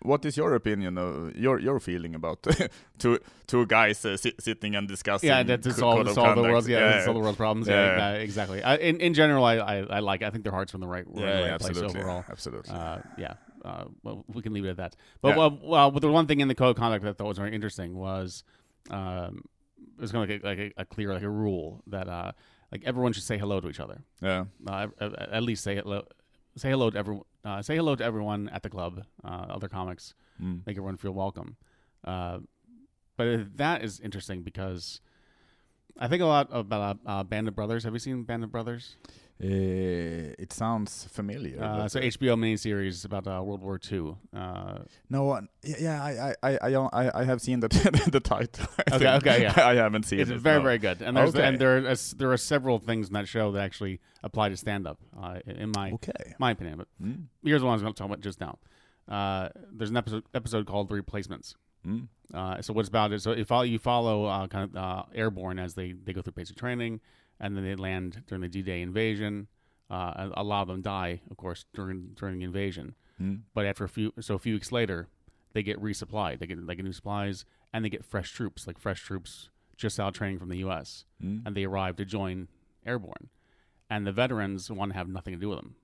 [0.00, 2.38] What is your opinion, of, your your feeling about
[2.98, 5.28] two two guys uh, sit, sitting and discussing?
[5.28, 6.52] yeah, that to solve, of solve the conduct?
[6.52, 7.68] world's yeah, to solve the world's problems.
[7.68, 8.24] Yeah, Yeah.
[8.28, 8.62] exactly.
[8.62, 10.22] Uh, in in general, I, I, I like.
[10.22, 12.24] I think their hearts from the right, Yeah, right, yeah, place overall.
[12.30, 12.72] absolutely.
[12.74, 13.34] Uh, yeah.
[13.64, 14.96] Uh, well, we can leave it at that.
[15.20, 15.36] But Yeah.
[15.38, 17.38] well, well, but the one thing in the code of conduct that I thought was
[17.38, 18.42] very interesting was
[18.90, 19.44] um,
[19.96, 22.32] it was kind of like a, like a, a clear like a rule that uh,
[22.72, 24.02] like everyone should say hello to each other.
[24.22, 26.04] yeah, Uh, at, at least say hello,
[26.56, 27.24] say hello to everyone.
[27.44, 30.14] Uh, say hello to everyone at the club, uh, other comics.
[30.42, 30.60] mm.
[30.66, 31.56] Make everyone feel welcome.
[32.04, 32.38] Uh,
[33.16, 35.00] but that is interesting because
[35.98, 37.84] I think a lot about uh, Band of Brothers.
[37.84, 38.96] Have you seen Band of Brothers?
[39.40, 41.60] Eh, it sounds familiar.
[41.62, 44.14] Uh, it's an HBO miniseries about uh, World War II.
[44.34, 44.78] Uh,
[45.10, 47.68] No, uh, yeah, I, I, I, I, I, I have seen the
[48.12, 48.66] the title.
[48.78, 49.26] I Okay, think.
[49.26, 49.54] okay, yeah.
[49.66, 50.38] I haven't seen it's it.
[50.38, 50.62] very no.
[50.64, 51.44] very good, and there's Okay.
[51.44, 54.86] and there are, there are several things in that show that actually apply to stand
[54.86, 54.98] up.
[55.20, 56.34] Uh, in my Okay.
[56.38, 57.24] my opinion, but Mm.
[57.42, 58.58] here's the one I was going to talk about just now.
[59.08, 62.06] Uh, there's an episode episode called "The Replacements." Mm.
[62.32, 63.20] Uh, so what's about it?
[63.22, 66.56] So if you follow uh, kind of uh, airborne as they, they go through basic
[66.56, 67.00] training,
[67.42, 69.48] and then they land during the D-Day invasion.
[69.90, 72.94] Uh, a lot of them die, of course, during during the invasion.
[73.20, 73.40] Mm.
[73.52, 75.08] But after a few, so a few weeks later,
[75.52, 76.38] they get resupplied.
[76.38, 79.98] They get they get new supplies, and they get fresh troops, like fresh troops just
[79.98, 81.04] out training from the U.S.
[81.22, 81.42] Mm.
[81.44, 82.48] and they arrive to join
[82.86, 83.28] airborne.
[83.90, 85.74] And the veterans want to have nothing to do with them.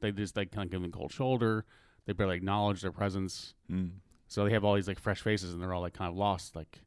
[0.00, 1.64] They just like kind of give them a cold shoulder.
[2.06, 3.54] They barely acknowledge their presence.
[3.70, 3.90] Mm.
[4.26, 6.56] So they have all these like fresh faces, and they're all like kind of lost.
[6.56, 6.80] Like,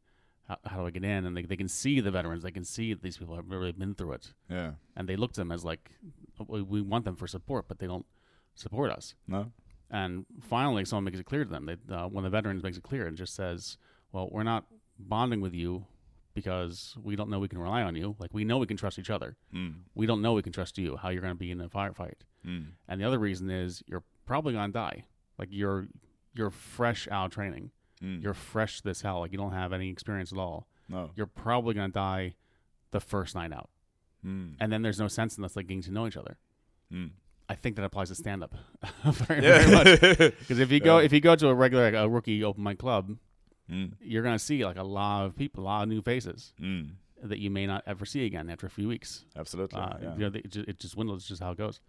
[0.47, 1.25] how, how do I get in?
[1.25, 2.43] And they they can see the veterans.
[2.43, 4.71] They can see these people have really been through it, Yeah.
[4.95, 5.91] and they look to them as like,
[6.47, 8.05] we, we want them for support, but they don't
[8.55, 9.15] support us.
[9.27, 9.51] No.
[9.91, 11.65] And finally, someone makes it clear to them.
[11.67, 13.77] That uh, one of the veterans makes it clear and just says,
[14.11, 14.65] "Well, we're not
[14.99, 15.85] bonding with you
[16.33, 18.15] because we don't know we can rely on you.
[18.19, 19.37] Like we know we can trust each other.
[19.53, 19.75] Mm.
[19.93, 20.97] We don't know we can trust you.
[20.97, 22.19] How you're going to be in a firefight.
[22.45, 22.65] Mm.
[22.87, 25.05] And the other reason is you're probably going to die.
[25.39, 25.87] Like you're
[26.33, 27.71] you're fresh out of training.
[28.03, 28.21] Mm.
[28.23, 29.19] You're fresh this hell.
[29.21, 30.67] Like you don't have any experience at all.
[30.89, 31.11] no.
[31.15, 32.35] You're probably going to die
[32.91, 33.69] the first night out.
[34.25, 34.55] Mm.
[34.59, 36.37] And then there's no sense in us like getting to know each other.
[36.91, 37.11] Mm.
[37.47, 38.55] I think that applies to stand up
[39.03, 39.99] very, very much.
[40.39, 41.05] Because if you go Yeah.
[41.05, 43.17] if you go to a regular like, a rookie open mic club,
[43.71, 43.91] mm.
[44.01, 46.91] you're gonna see like a lot of people, a lot of new faces Mm.
[47.23, 49.25] that you may not ever see again after a few weeks.
[49.35, 49.79] Absolutely.
[49.79, 50.13] Uh, yeah.
[50.15, 51.19] you know, it just, it just dwindles.
[51.19, 51.79] It's just how it goes.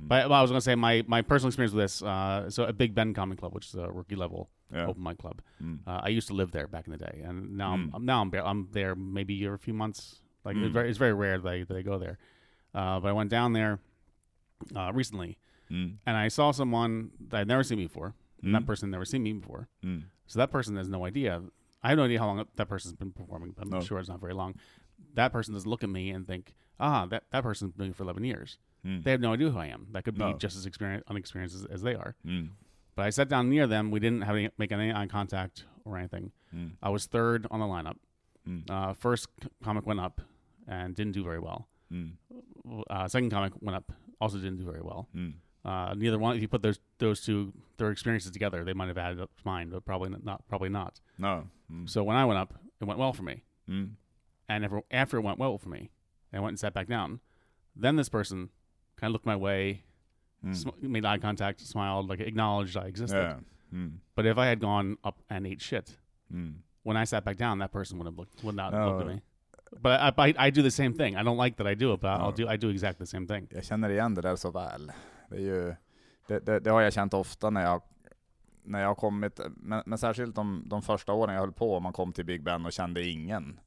[0.00, 0.08] Mm.
[0.08, 2.02] But well, I was gonna say my my personal experience with this.
[2.02, 4.86] Uh, so at Big Ben Comic Club, which is a rookie level Yeah.
[4.86, 5.40] open mic club.
[5.62, 5.78] Mm.
[5.86, 7.90] Uh, I used to live there back in the day, and now Mm.
[7.94, 10.20] I'm now I'm, I'm there maybe every few months.
[10.44, 10.72] Like it's Mm.
[10.72, 12.18] very it's very rare that I, that I go there.
[12.74, 13.78] Uh, but I went down there
[14.76, 15.38] uh, recently,
[15.70, 15.96] Mm.
[16.06, 18.14] and I saw someone that I'd never seen before.
[18.42, 18.66] And that Mm.
[18.66, 19.68] person never seen me before.
[19.82, 20.02] Mm.
[20.26, 21.42] So that person has no idea
[21.82, 23.80] I have no idea how long that person's been performing, but I'm No.
[23.80, 24.54] sure it's not very long.
[25.14, 27.96] That person doesn't look at me and think, ah, that, that person's been doing it
[27.96, 28.56] for 11 years.
[28.86, 29.02] Mm.
[29.04, 29.88] They have no idea who I am.
[29.92, 30.32] That could be No.
[30.38, 32.16] just as experience, unexperienced as, as they are.
[32.26, 32.48] Mm.
[32.94, 33.90] But I sat down near them.
[33.90, 36.32] We didn't have any, make any eye contact or anything.
[36.54, 36.72] Mm.
[36.82, 37.96] I was third on the lineup.
[38.48, 38.70] Mm.
[38.70, 39.28] Uh, first
[39.62, 40.20] comic went up
[40.68, 41.68] and didn't do very well.
[41.92, 42.12] Mm.
[42.88, 45.08] Uh, second comic went up, also didn't do very well.
[45.16, 45.34] Mm.
[45.64, 46.36] Uh, neither one.
[46.36, 49.70] If you put those those two their experiences together, they might have added up mine,
[49.70, 50.46] but probably not.
[50.48, 51.00] Probably not.
[51.18, 51.48] No.
[51.72, 51.88] Mm.
[51.88, 53.44] So when I went up, it went well for me.
[53.68, 53.92] Mm.
[54.48, 55.90] And after, after it went well for me,
[56.32, 57.20] I went and sat back down.
[57.74, 58.50] Then this person
[58.96, 59.84] kind of looked my way,
[60.44, 60.54] Mm.
[60.54, 63.22] sm- made eye contact, smiled, like acknowledged I existed.
[63.22, 63.38] Yeah.
[63.72, 63.98] Mm.
[64.14, 65.98] But if I had gone up and ate shit,
[66.30, 66.54] Mm.
[66.82, 68.86] when I sat back down, that person would have looked would not No.
[68.86, 69.22] looked at me.
[69.82, 71.14] But I, I I do the same thing.
[71.14, 72.10] I don't like that I do it, but.
[72.10, 73.48] I'll do I do exactly the same thing.
[73.50, 74.92] Jag känner igen det där så väl.
[75.30, 75.74] Det, är ju,
[76.28, 77.82] det, det, det har jag känt ofta när jag,
[78.64, 81.92] när jag har kommit, men, men särskilt de, de första åren jag höll på, man
[81.92, 83.60] kom till Big Ben och kände ingen.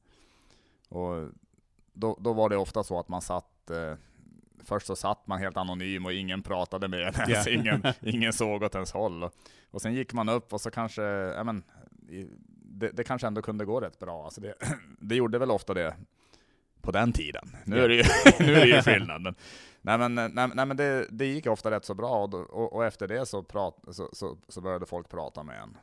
[0.88, 1.28] Och
[1.92, 3.94] då, då var det ofta så att man satt, eh,
[4.64, 7.52] först så satt man helt anonym och ingen pratade med en ens, Ja.
[7.52, 9.30] ingen, ingen såg åt ens håll.
[9.70, 11.62] Och, sen gick man upp och så kanske, ja men,
[12.50, 14.24] det, det kanske ändå kunde gå rätt bra.
[14.24, 14.54] Alltså det,
[15.00, 15.96] det gjorde väl ofta det
[16.80, 17.56] på den tiden.
[17.64, 18.02] Nu är det ju,
[18.46, 19.22] nu är det ju skillnad.
[19.22, 19.34] Men,
[19.80, 22.84] nej men, nej, nej, men det, det gick ofta rätt så bra och, och, och
[22.84, 25.76] efter det så, prat, så, så, så började folk prata med en.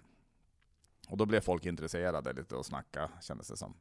[1.07, 3.73] Och då blev folk intresserade lite och snacka, kändes det som.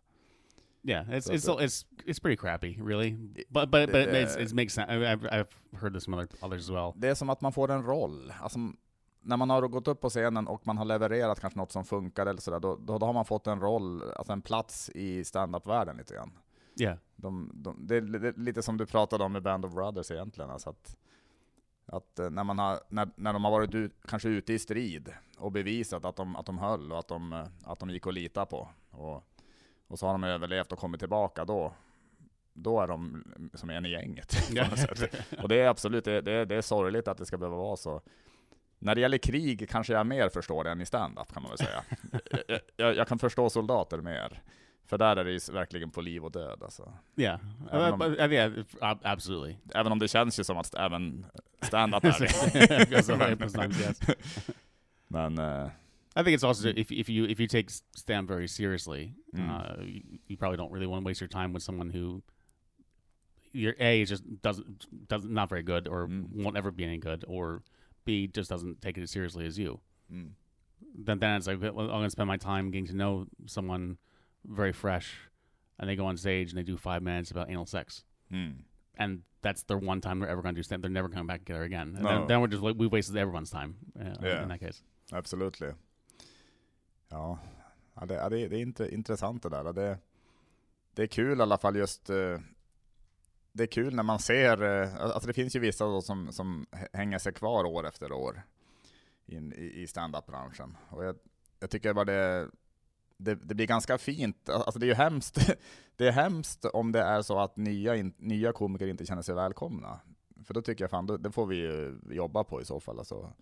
[0.87, 3.13] Yeah, it's it's the- it's it's pretty crappy, really.
[3.49, 4.93] But but but it's, Uh, it makes sense.
[4.93, 5.49] I've I've
[5.81, 6.93] heard this from other others as well.
[6.97, 8.33] Det är som att man får en roll.
[8.41, 8.59] Alltså,
[9.23, 12.27] när man har gått upp på scenen och man har levererat kanske något som funkar
[12.27, 15.97] eller sådär, då, då, då har man fått en roll, alltså en plats i stand-up-världen
[15.97, 16.33] lite grann.
[16.81, 20.11] Yeah, De, de, det är li- lite som du pratade om med Band of Brothers
[20.11, 20.51] egentligen.
[20.51, 20.97] Alltså att,
[21.87, 25.13] att eh, när, man har, när, när de har varit ut, kanske ute i strid
[25.39, 28.15] och bevisat att de, att de höll och att de, eh, att de gick att
[28.15, 28.69] lita på.
[28.91, 29.25] Och,
[29.95, 31.73] och så har de överlevt och kommit tillbaka, då,
[32.53, 34.37] då är de som en i gänget.
[35.43, 38.01] Och det är absolut, det, det, det är sorgligt att det ska behöva vara så.
[38.79, 41.59] När det gäller krig kanske jag mer förstår det än i stand-up kan man väl
[41.59, 41.83] säga.
[42.49, 44.43] jag, jag, jag kan förstå soldater mer.
[44.87, 46.93] För där är det ju verkligen på liv och död alltså.
[47.17, 49.57] yeah, Även uh, om- but, uh, yeah, if- ab- absolutely.
[49.75, 51.27] Även om det känns ju som att även
[51.63, 54.17] stand-up är det.
[55.09, 55.69] Men, eh,
[56.17, 59.51] I think it's also if if you if you take stand very seriously, Mm.
[59.51, 62.23] uh, you, you probably don't really want to waste your time with someone who
[63.53, 66.31] your a is just doesn't doesn't not very good or Mm.
[66.33, 67.63] won't ever be any good, or
[68.05, 69.81] b just doesn't take it as seriously as you.
[70.13, 70.31] mm,
[70.95, 73.99] Then then it's like well, I'm going to spend my time getting to know someone
[74.45, 75.15] very fresh,
[75.79, 78.05] and they go on stage and they do five minutes about anal sex.
[78.33, 78.55] mm.
[78.97, 80.83] and that's their one time they're ever going to do stand.
[80.83, 81.89] They're never coming back together again.
[81.97, 82.09] And No.
[82.21, 84.43] then, then we're just like we wasted everyone's time uh, Yeah.
[84.43, 84.83] in that case.
[85.13, 85.73] Absolutely.
[87.09, 87.39] Ja,
[87.95, 89.73] ja, det, det, det är intressant det där.
[89.73, 89.99] Det,
[90.95, 92.39] det är kul i alla fall just eh,
[93.55, 94.63] det är kul när man ser,
[94.97, 98.43] alltså det finns ju vissa då som, som hänger sig kvar år efter år
[99.27, 100.77] in, i, i standup-branschen.
[100.89, 101.17] Och jag,
[101.61, 102.51] jag tycker bara det,
[103.17, 105.57] det, det blir ganska fint, alltså det är ju hemskt,
[105.97, 109.35] det är hemskt om det är så att nya, in, nya komiker inte känner sig
[109.35, 110.01] välkomna.
[110.45, 112.99] För då tycker jag fan, då, det får vi ju jobba på i så fall.
[112.99, 113.33] Alltså.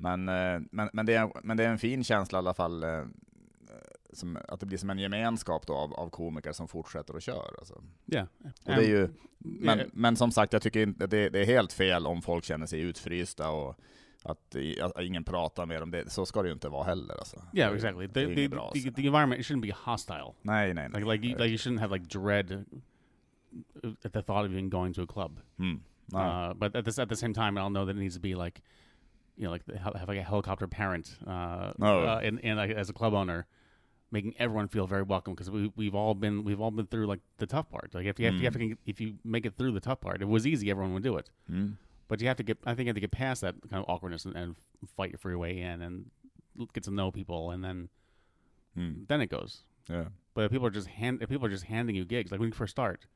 [0.00, 2.82] Men, eh, men, men, det är, men det är en fin känsla i alla fall,
[2.82, 3.04] eh,
[4.12, 7.54] som, att det blir som en gemenskap då av, av komiker som fortsätter och kör.
[7.58, 7.82] Alltså.
[8.06, 8.26] Yeah.
[8.44, 9.08] Och det är ju,
[9.92, 12.80] men, som sagt, jag tycker inte det, det är helt fel om folk känner sig
[12.80, 13.76] utfrysta och
[14.22, 15.90] att, att ingen pratar med dem.
[15.90, 17.14] Det, så ska det ju inte vara heller.
[17.14, 17.42] Alltså.
[17.52, 18.08] yeah, exactly.
[18.08, 18.92] The, the, bra, the, alltså.
[18.92, 20.34] the environment shouldn't be hostile.
[20.42, 21.00] Nej, nej, nej.
[21.00, 22.64] Like like you, like you shouldn't have like dread
[23.84, 25.40] uh, at the thought of even going to a club.
[25.58, 25.80] Mm.
[26.14, 28.34] Uh, but at this at the same time, I'll know that it needs to be
[28.34, 28.62] like,
[29.40, 32.02] you know, like the, have like a helicopter parent, uh, No.
[32.04, 33.46] uh, and and like, as a club owner,
[34.10, 37.20] making everyone feel very welcome because we we've all been we've all been through like
[37.38, 37.94] the tough part.
[37.94, 40.20] Like if you have, you have to if you make it through the tough part,
[40.20, 41.30] it was easy, everyone would do it.
[41.50, 41.76] Mm.
[42.08, 43.88] But you have to get, I think, you have to get past that kind of
[43.88, 44.56] awkwardness and, and
[44.96, 46.10] fight your way in and
[46.74, 47.88] get to know people, and then
[48.78, 49.08] Mm.
[49.08, 49.64] then it goes.
[49.88, 50.06] Yeah.
[50.34, 52.50] But if people are just hand, if people are just handing you gigs, like when
[52.50, 53.06] you first start,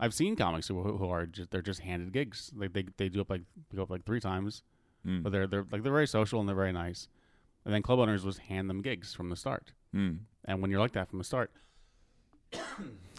[0.00, 2.50] I've seen comics who, who are just they're just handed gigs.
[2.56, 3.42] Like they they do up like
[3.74, 4.62] go up like three times,
[5.06, 5.22] Mm.
[5.22, 7.08] but they're they're like they're very social and they're very nice.
[7.64, 9.72] And then club owners was hand them gigs from the start.
[9.94, 10.18] Mm.
[10.44, 11.50] And when you're like that from the start,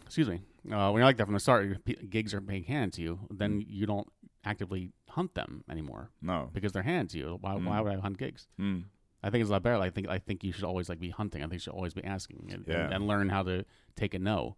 [0.05, 2.63] excuse me, uh, when you're like that from the start, your p- gigs are being
[2.63, 3.19] handed to you.
[3.31, 4.07] Then you don't
[4.43, 6.49] actively hunt them anymore No.
[6.53, 7.37] because they're handed to you.
[7.41, 7.83] Why, why Mm.
[7.83, 8.47] would I hunt gigs?
[8.59, 8.83] Mm.
[9.23, 9.81] I think it's a lot better.
[9.81, 11.41] I think I think you should always like be hunting.
[11.41, 12.85] I think you should always be asking and, Yeah.
[12.85, 14.55] and, and learn how to take a no.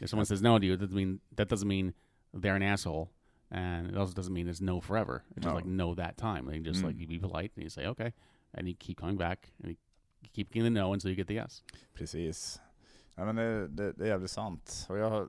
[0.00, 1.94] If someone says no to you, that doesn't mean that doesn't mean
[2.34, 3.10] they're an asshole,
[3.52, 5.22] and it also doesn't mean it's no forever.
[5.30, 5.54] It's just No.
[5.56, 6.50] like no that time.
[6.50, 6.88] They just Mm.
[6.88, 8.12] like you be polite and you say okay,
[8.52, 9.76] and you keep coming back and you
[10.32, 11.62] keep getting the no until you get the yes.
[11.94, 12.60] Precis.
[13.14, 14.86] Ja, men det, det, det är jävligt sant.
[14.88, 15.28] Och jag, har-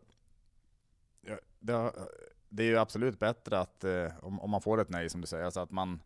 [1.21, 1.95] jag, det, har-
[2.49, 5.27] det är ju absolut bättre att, eh, om, om man får ett nej som du
[5.27, 6.01] säger, alltså att man,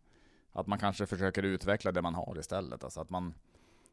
[0.51, 2.83] att man kanske försöker utveckla det man har istället.
[2.83, 3.33] Alltså att man,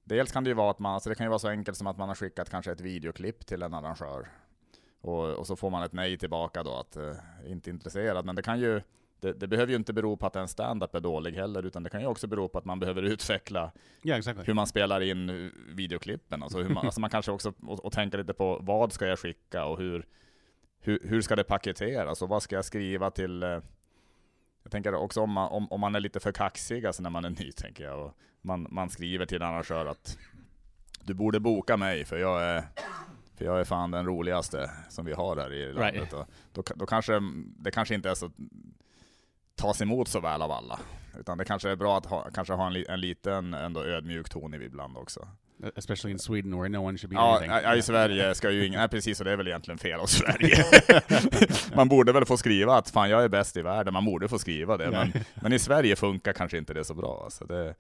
[0.04, 1.86] dels kan det ju vara att man, alltså det kan ju vara så enkelt som
[1.86, 4.28] att man har skickat kanske ett videoklipp till en arrangör.
[5.04, 7.12] Och, och så får man ett nej tillbaka då att eh,
[7.46, 8.24] inte intresserad.
[8.24, 8.80] Men det kan ju,
[9.20, 11.90] det, det behöver ju inte bero på att en stand-up är dålig heller, utan det
[11.90, 14.44] kan ju också bero på att man behöver utveckla Yeah, exactly.
[14.46, 16.42] hur man spelar in eh, videoklippen.
[16.42, 19.18] Alltså, hur man, alltså man kanske också och, och tänka lite på vad ska jag
[19.18, 20.06] skicka och hur,
[20.80, 23.60] hur, hur ska det paketeras och vad ska jag skriva till eh,
[24.62, 27.24] jag tänker också om man, om, om man är lite för kaxig alltså när man
[27.24, 28.04] är ny, tänker jag.
[28.04, 30.18] Och man, man skriver till en arrangör att
[31.02, 32.64] du borde boka mig för jag är,
[33.36, 35.94] för jag är fan den roligaste som vi har här i landet.
[35.94, 36.12] Right.
[36.12, 37.20] Och då, då kanske
[37.58, 38.30] det kanske inte är så
[39.56, 40.78] tas emot så väl av alla.
[41.18, 44.28] Utan det kanske är bra att ha, kanske ha en, li, en liten ändå ödmjuk
[44.28, 45.28] ton ibland också.
[45.76, 47.50] Especially in Sweden where no one should be Ja, anything.
[47.50, 50.06] ja, i Sverige ska ju ingen, nej precis, och det är väl egentligen fel av
[50.06, 50.64] Sverige.
[51.76, 54.38] man borde väl få skriva att fan jag är bäst i världen, man borde få
[54.38, 54.90] skriva det.
[54.90, 57.20] Men, men i Sverige funkar kanske inte det så bra.
[57.24, 57.74] Alltså det,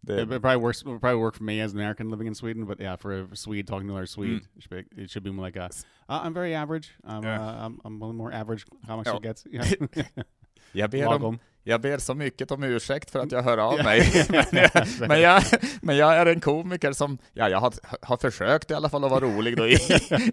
[0.00, 0.80] det, It, it probably works.
[0.82, 3.26] It probably work for me as an American living in Sweden, but yeah, for a
[3.36, 4.46] Swede talking to another Swede, Mm.
[4.56, 5.64] it, should be, it should be more like a,
[6.08, 6.88] uh, I'm very average.
[7.04, 7.40] I'm, Yeah.
[7.40, 9.16] uh, I'm, I'm one more average comics Ja.
[9.16, 9.46] it gets.
[9.52, 9.66] Yeah.
[10.72, 11.38] jag, ber om, Lagom.
[11.64, 14.26] jag ber så mycket om ursäkt för att jag hör av mig.
[14.30, 15.42] men, jag, men, jag,
[15.82, 19.10] men jag är en komiker som, ja jag har, har försökt i alla fall att
[19.10, 19.78] vara rolig då i,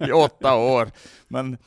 [0.08, 0.91] i åtta år.
[1.28, 1.58] Men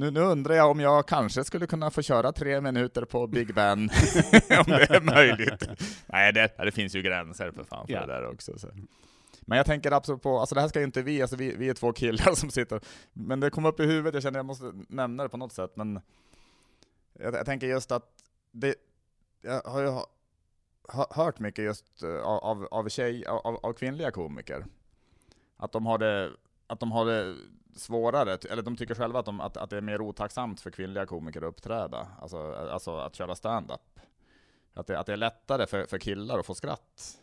[0.00, 3.54] nu, nu undrar jag om jag kanske skulle kunna få köra tre minuter på Big
[3.54, 3.78] Ben,
[4.58, 5.68] om det är möjligt.
[6.06, 8.00] Nej, det, det finns ju gränser för fan för Ja.
[8.00, 8.58] det där också.
[8.58, 8.68] Så.
[9.40, 11.68] Men jag tänker absolut på, alltså det här ska ju inte vi, alltså vi, vi
[11.68, 12.80] är två killar som sitter,
[13.12, 15.72] men det kom upp i huvudet, jag känner jag måste nämna det på något sätt,
[15.76, 16.00] men
[17.18, 18.04] jag, jag tänker just att
[18.52, 18.74] det,
[19.42, 19.92] jag har ju
[21.10, 24.66] hört mycket just eh, av, av, av, tjej, av, av kvinnliga komiker,
[25.56, 26.30] att de har det,
[26.70, 27.36] att de har det
[27.76, 31.06] svårare, eller de tycker själva att, de, att, att det är mer otacksamt för kvinnliga
[31.06, 34.00] komiker att uppträda, alltså, alltså att köra stand-up.
[34.74, 37.22] Att det, att det är lättare för, för killar att få skratt.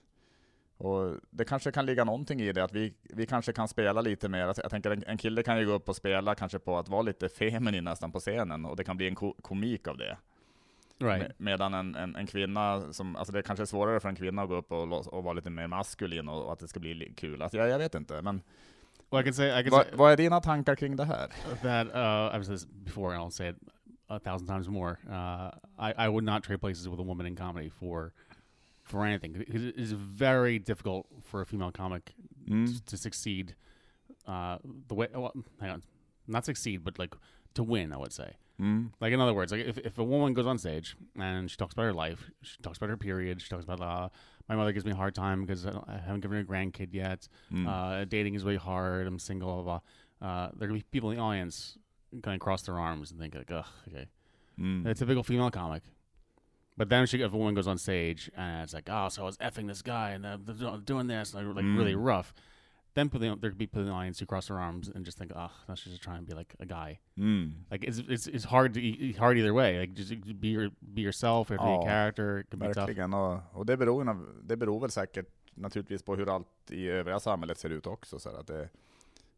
[0.77, 4.29] Och det kanske kan ligga någonting i det, att vi, vi kanske kan spela lite
[4.29, 4.53] mer.
[4.57, 7.01] Jag tänker en, en kille kan ju gå upp och spela kanske på att vara
[7.01, 10.17] lite feminin nästan på scenen, och det kan bli en ko komik av det.
[10.99, 11.21] Right.
[11.21, 14.41] Med, medan en, en, en kvinna, som, alltså det kanske är svårare för en kvinna
[14.41, 16.93] att gå upp och, och vara lite mer maskulin och, och att det ska bli
[16.93, 17.41] li- kul.
[17.41, 18.41] Alltså jag, jag vet inte, men
[19.11, 21.29] Well, I can say I can vad, say vad är dina tankar kring det här?
[21.63, 23.55] that uh, I've said this before, and I'll say it
[24.09, 24.99] a thousand times more.
[25.09, 28.13] Uh, I, I would not trade places with a woman in comedy for
[28.83, 29.35] for anything.
[29.47, 32.13] It is very difficult for a female comic
[32.49, 32.65] Mm.
[32.65, 33.55] to, to succeed.
[34.25, 35.83] Uh, the way, well, hang on,
[36.27, 37.13] not succeed, but like
[37.55, 37.91] to win.
[37.93, 38.35] I would say.
[38.61, 38.91] Mm.
[38.99, 41.73] Like in other words, like if, if a woman goes on stage and she talks
[41.73, 44.09] about her life, she talks about her period, she talks about uh,
[44.49, 46.93] my mother gives me a hard time because I, I haven't given her a grandkid
[46.93, 47.27] yet.
[47.53, 47.67] Mm.
[47.67, 49.05] Uh, dating is really hard.
[49.05, 49.61] I'm single.
[49.63, 49.79] Blah,
[50.19, 50.27] blah.
[50.29, 51.77] Uh, there gonna be people in the audience
[52.23, 54.07] kind of cross their arms and think like, ugh, okay,
[54.59, 54.87] Mm.
[54.87, 55.83] a typical female comic.
[56.75, 59.25] But then she, if a woman goes on stage and it's like, oh, so I
[59.25, 62.03] was effing this guy and uh, they're doing this, like, like really Mm.
[62.05, 62.33] rough.
[62.97, 65.31] Then people, there could be in the audience who cross their arms and just think,
[65.35, 66.99] oh, that's just trying to be like a guy.
[67.15, 67.51] Mm.
[67.69, 69.79] Like it's it's, it's hard to it's hard either way.
[69.81, 72.39] Like just be your be yourself or be Ja, a character.
[72.39, 72.87] It can be tough.
[72.87, 74.03] Verkligen, och, och det, beror,
[74.43, 78.19] det beror väl säkert naturligtvis på hur allt i övriga samhället ser ut också.
[78.19, 78.69] Så att det,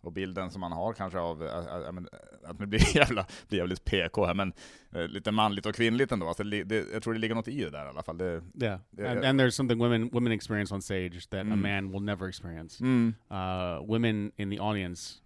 [0.01, 2.07] och bilden som man har kanske av, äh, men,
[2.43, 4.53] äh, att nu blir jävla, blir jävligt PK här, men
[4.91, 6.27] äh, lite manligt och kvinnligt ändå.
[6.27, 8.17] Alltså, det, det, jag tror det ligger något i det där i alla fall.
[8.17, 11.61] Det, Yeah, Yeah, and, and there's something women women experience on stage that a Mm.
[11.61, 12.83] man will never experience.
[12.83, 13.13] mm.
[13.31, 15.21] Uh, women in the audience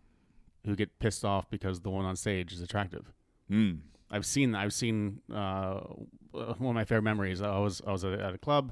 [0.66, 3.04] who get pissed off because the one on stage is attractive.
[3.50, 3.80] Mm.
[4.12, 5.80] I've seen I've seen uh,
[6.32, 7.42] one of my favorite memories.
[7.42, 8.72] I was I was at a, at a club.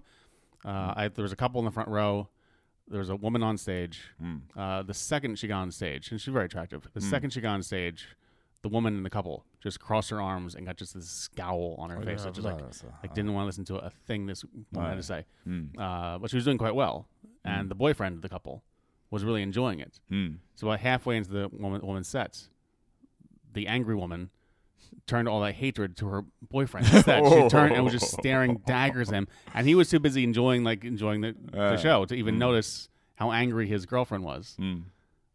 [0.65, 2.27] Uh, I, there was a couple in the front row.
[2.91, 4.01] There was a woman on stage.
[4.21, 4.41] Mm.
[4.55, 6.87] Uh, the second she got on stage, and she's very attractive.
[6.93, 7.09] The Mm.
[7.09, 8.15] second she got on stage,
[8.61, 11.89] the woman in the couple just crossed her arms and got just this scowl on
[11.89, 12.23] her Oj, face.
[12.23, 14.97] That just like jävlar, like didn't want to listen to a thing this woman had
[14.97, 15.25] to say.
[15.47, 15.69] Mm.
[15.79, 17.07] Uh, but she was doing quite well,
[17.43, 17.69] and Mm.
[17.69, 18.63] the boyfriend of the couple
[19.09, 19.99] was really enjoying it.
[20.11, 20.37] Mm.
[20.55, 22.47] So about halfway into the woman woman's set,
[23.53, 24.29] the angry woman
[25.07, 26.87] turned all that hatred to her boyfriend.
[26.93, 30.23] Instead, she turned and was just staring daggers at him, and he was too busy
[30.23, 32.39] enjoying like enjoying the, Uh, the show to even mm.
[32.39, 34.55] notice how angry his girlfriend was.
[34.59, 34.83] Mm.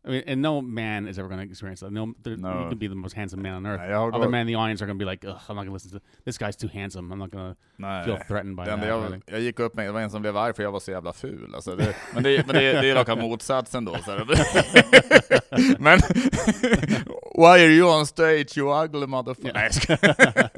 [0.06, 1.92] I mean, and no man is ever going to experience that.
[1.92, 2.48] No, there, No.
[2.62, 3.80] you can be the most handsome man on earth.
[3.82, 5.36] Nej, jag har Other gått- men in the audience are going to be like, Ugh,
[5.48, 7.12] I'm not going to listen to this guy's too handsome.
[7.14, 8.04] I'm not going to Nej.
[8.04, 8.74] feel threatened by Det that.
[8.74, 10.72] enda jag, anything." jag gick upp med, det var en som blev arg för jag
[10.72, 11.54] var så jävla ful.
[11.54, 13.96] Alltså det, men det, men det, det är raka motsatsen då.
[14.04, 15.78] Så här.
[15.82, 15.98] men,
[17.38, 19.52] why are you on stage you ugly motherfucker?
[19.54, 20.50] Nej, jag skojar.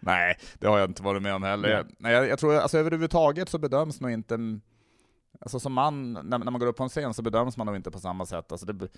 [0.02, 1.68] Nej, det har jag inte varit med om heller.
[1.68, 4.38] Jag, nej, jag, jag tror alltså överhuvudtaget så bedöms nog inte
[5.38, 7.76] alltså som man, när, när man går upp på en scen så bedöms man nog
[7.76, 8.52] inte på samma sätt.
[8.52, 8.88] Alltså det,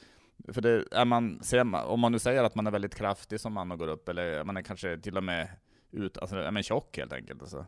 [0.53, 3.41] för det, är man, ser man, om man nu säger att man är väldigt kraftig
[3.41, 5.49] som man och går upp, eller man är kanske till och med
[5.91, 7.43] ut, alltså är man tjock helt enkelt.
[7.43, 7.67] Alltså.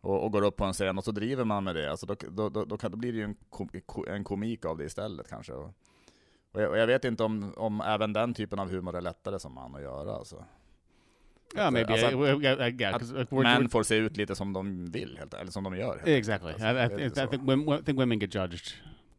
[0.00, 2.14] Och, och, går upp på en scen och så driver man med det, alltså då,
[2.30, 3.68] då, då, då, kan, då blir det ju en, kom,
[4.08, 5.52] en komik av det istället kanske.
[5.52, 5.70] Och,
[6.52, 9.38] och, jag, och jag vet inte om, om även den typen av humor är lättare
[9.38, 10.14] som man att göra.
[10.14, 10.44] Alltså.
[11.56, 11.92] Yeah, maybe.
[11.92, 15.50] Alltså, uh, yeah, yeah, att män får se ut lite som de vill, helt, eller
[15.50, 16.00] som de gör.
[16.04, 16.52] Exactly.
[16.52, 18.74] Alltså, I, I, th I, think women, I think women get judged.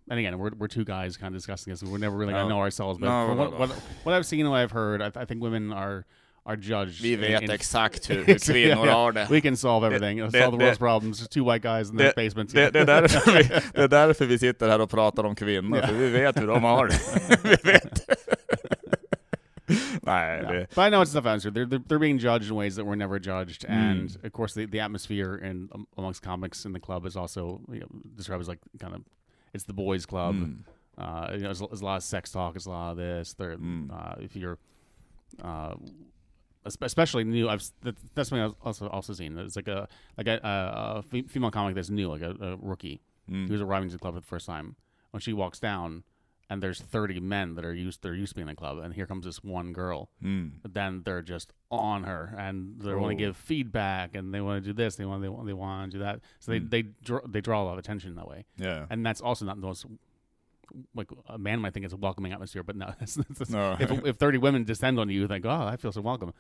[0.10, 1.82] And again, we're, we're two guys kind of discussing this.
[1.82, 2.44] We're never really no.
[2.44, 3.00] to know ourselves.
[3.00, 3.70] But no, what, what,
[4.04, 6.06] what, I've seen and what I've heard, I, I think women are
[6.46, 7.02] are judged.
[7.02, 9.28] Vi vet in, exakt hur, hur kvinnor har det.
[9.32, 10.18] We can solve everything.
[10.18, 11.28] Det, solve the world's problems.
[11.28, 12.54] Two white guys in the basement.
[12.54, 15.82] Det, det, är därför vi, det är därför vi sitter här och pratar om kvinnor,
[15.82, 17.00] för vi vet hur de har det.
[17.44, 18.10] vi vet.
[20.06, 20.66] No.
[20.76, 21.50] But I know it's tough answer.
[21.50, 23.70] They're, they're, they're being judged in ways that were never judged, mm.
[23.70, 27.62] and of course the, the atmosphere in um, amongst comics in the club is also
[27.72, 29.02] you know, described as like kind of
[29.54, 30.36] it's the boys' club.
[30.36, 30.58] Mm.
[30.98, 32.54] Uh, you know, there's, there's, a lot of sex talk.
[32.54, 33.34] There's a lot of this.
[33.34, 33.92] There, mm.
[33.92, 34.60] uh, if you're
[35.44, 35.76] uh,
[36.66, 37.50] especially new.
[37.50, 39.38] I've that's something I've also also seen.
[39.38, 39.88] It's like a
[40.18, 43.48] like a, a, a female comic that's new, like a, a rookie mm.
[43.48, 44.76] who's arriving to the club for the first time.
[45.12, 46.04] When she walks down,
[46.50, 48.94] and there's 30 men that are used they're used to being in the club, and
[48.94, 50.10] here comes this one girl.
[50.24, 50.52] Mm.
[50.64, 53.00] Then they're just on her, and they oh.
[53.00, 55.54] want to give feedback, and they want to do this, they want they want they
[55.54, 56.22] want to do that.
[56.40, 56.70] So they mm.
[56.70, 58.46] they draw they draw a lot of attention that way.
[58.58, 59.86] Yeah, and that's also not the most
[60.94, 62.94] like a man might think it's a welcoming atmosphere, but no.
[63.00, 63.78] That's, that's, no.
[63.80, 66.34] if, if 30 women descend on you, you think, oh, I feel so welcome.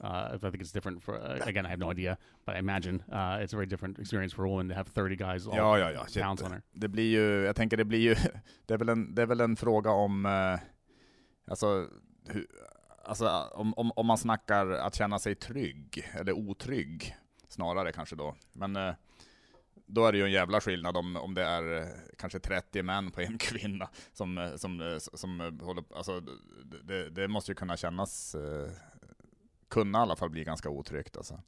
[0.00, 1.66] Uh, I think it's different for uh, again.
[1.66, 4.48] I have no idea, but I imagine uh, it's a very different experience for a
[4.48, 6.22] woman to have 30 guys all ja, ja, ja.
[6.22, 6.62] pounds on her.
[6.72, 8.14] Det blir ju, jag tänker det blir ju,
[8.66, 10.60] det är väl en, det är väl en fråga om, eh,
[11.50, 11.88] alltså,
[12.28, 12.46] hur,
[13.04, 17.16] alltså om, om, om man snackar att känna sig trygg, eller otrygg,
[17.48, 18.34] snarare kanske då.
[18.52, 18.94] Men eh,
[19.86, 21.86] då är det ju en jävla skillnad om, om det är eh,
[22.18, 26.20] kanske 30 män på en kvinna som, eh, som, eh, som, som håller alltså
[26.82, 28.36] det, det måste ju kunna kännas
[29.74, 31.16] kunna i alla fall bli ganska otryggt.
[31.16, 31.40] Alltså.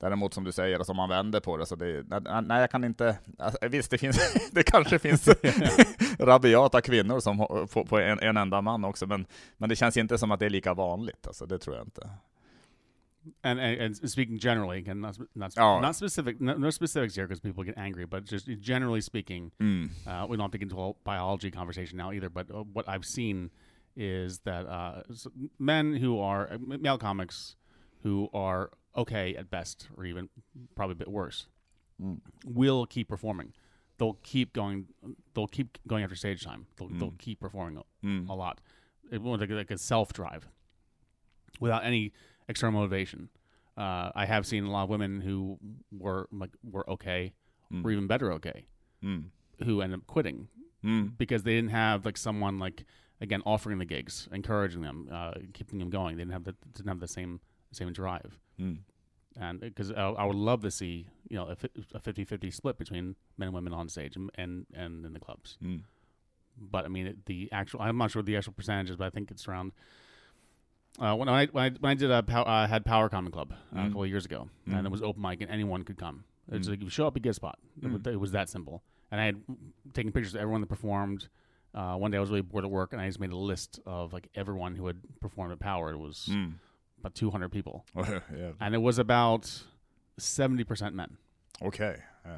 [0.00, 2.04] Däremot som du säger, alltså, om man vänder på det, så det,
[2.42, 5.28] nej jag kan inte, alltså, visst det finns, det kanske finns
[6.18, 7.38] rabiata kvinnor som
[7.72, 10.46] på, på en, en, enda man också, men, men det känns inte som att det
[10.46, 12.10] är lika vanligt, alltså, det tror jag inte.
[13.42, 15.80] And, and, and speaking generally, again, not not, oh.
[15.80, 19.90] not specific, no, no specifics here because people get angry, but just generally speaking, mm.
[20.06, 22.30] uh, we don't have to get into a biology conversation now either.
[22.30, 23.50] But uh, what I've seen
[23.98, 25.02] is that uh,
[25.58, 27.56] men who are uh, male comics
[28.04, 30.28] who are okay at best, or even
[30.76, 31.48] probably a bit worse,
[32.00, 32.18] mm.
[32.44, 33.52] will keep performing.
[33.98, 34.86] They'll keep going.
[35.34, 36.66] They'll keep going after stage time.
[36.76, 37.00] They'll, mm.
[37.00, 38.28] they'll keep performing a, mm.
[38.28, 38.60] a lot.
[39.10, 40.48] It will like, like a self drive,
[41.60, 42.12] without any
[42.48, 43.28] external motivation.
[43.76, 45.58] Uh, I have seen a lot of women who
[45.90, 47.32] were like were okay,
[47.72, 47.84] mm.
[47.84, 48.66] or even better okay,
[49.04, 49.24] mm.
[49.64, 50.46] who end up quitting
[50.84, 51.16] mm.
[51.18, 52.84] because they didn't have like someone like
[53.20, 56.16] again offering the gigs, encouraging them, uh, keeping them going.
[56.16, 57.40] They didn't have the didn't have the same
[57.72, 58.38] same drive.
[58.60, 58.78] Mm.
[59.40, 63.48] And because I, I, would love to see you know a 50-50 split between men
[63.48, 65.58] and women on stage and and, and in the clubs.
[65.62, 65.82] Mm.
[66.58, 69.30] But I mean it, the actual I'm not sure the actual percentages, but I think
[69.30, 69.72] it's around.
[70.98, 73.54] Uh, when I when I, when I did a pow, uh, had Power Common Club
[73.72, 73.80] uh, mm.
[73.80, 76.24] a couple of years ago, and it was open mic and anyone could come.
[76.50, 76.70] It's mm.
[76.70, 77.58] like you show up, you get a spot.
[77.82, 78.82] It, was, it was that simple.
[79.10, 79.42] And I had
[79.92, 81.28] taken pictures of everyone that performed
[81.74, 83.80] uh, one day I was really bored at work, and I just made a list
[83.86, 85.92] of like everyone who had performed at Power.
[85.92, 86.54] It was mm.
[87.00, 88.52] about 200 people, yeah.
[88.60, 89.50] and it was about
[90.18, 91.16] 70 percent men.
[91.62, 92.32] Okay, yeah.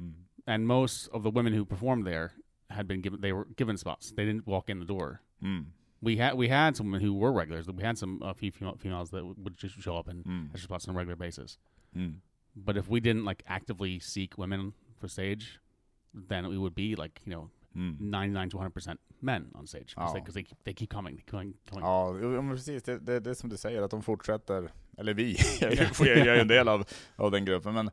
[0.00, 0.12] Mm.
[0.46, 2.32] And most of the women who performed there
[2.70, 4.12] had been given they were given spots.
[4.16, 5.20] They didn't walk in the door.
[5.42, 5.66] Mm.
[6.02, 7.66] We had we had some women who were regulars.
[7.66, 10.50] We had some a few females that would just show up and mm.
[10.50, 11.58] extra spots on a regular basis.
[11.96, 12.16] Mm.
[12.56, 15.58] But if we didn't like actively seek women for stage,
[16.14, 17.96] then we would be like you know Mm.
[18.00, 19.94] 99 to 100% män on stage.
[19.96, 20.12] Ja.
[20.12, 21.84] they, they, they, keep coming, coming, coming.
[21.84, 22.12] Ja,
[22.42, 22.82] men precis.
[22.82, 25.72] Det, det, det är som du säger, att de fortsätter, eller vi, jag
[26.08, 26.84] är ju en del av,
[27.16, 27.90] av den gruppen, men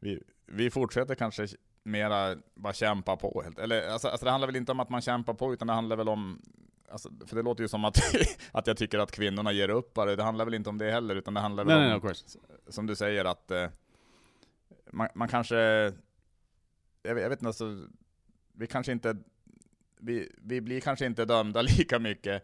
[0.00, 1.46] vi, vi fortsätter kanske
[1.82, 3.42] mera bara kämpa på.
[3.44, 3.58] Helt.
[3.58, 5.96] Eller, alltså, alltså det handlar väl inte om att man kämpar på, utan det handlar
[5.96, 6.42] väl om
[6.88, 7.98] Alltså, för det låter ju som att,
[8.52, 10.16] att jag tycker att kvinnorna ger upp bara.
[10.16, 12.14] Det handlar väl inte om det heller, utan det handlar väl no, om, no,
[12.72, 13.68] som du säger, att eh,
[14.92, 15.56] man, man, kanske,
[17.02, 17.86] jag vet, jag vet inte, alltså,
[18.54, 19.16] vi kanske inte,
[19.98, 22.42] vi, vi blir kanske inte dömda lika mycket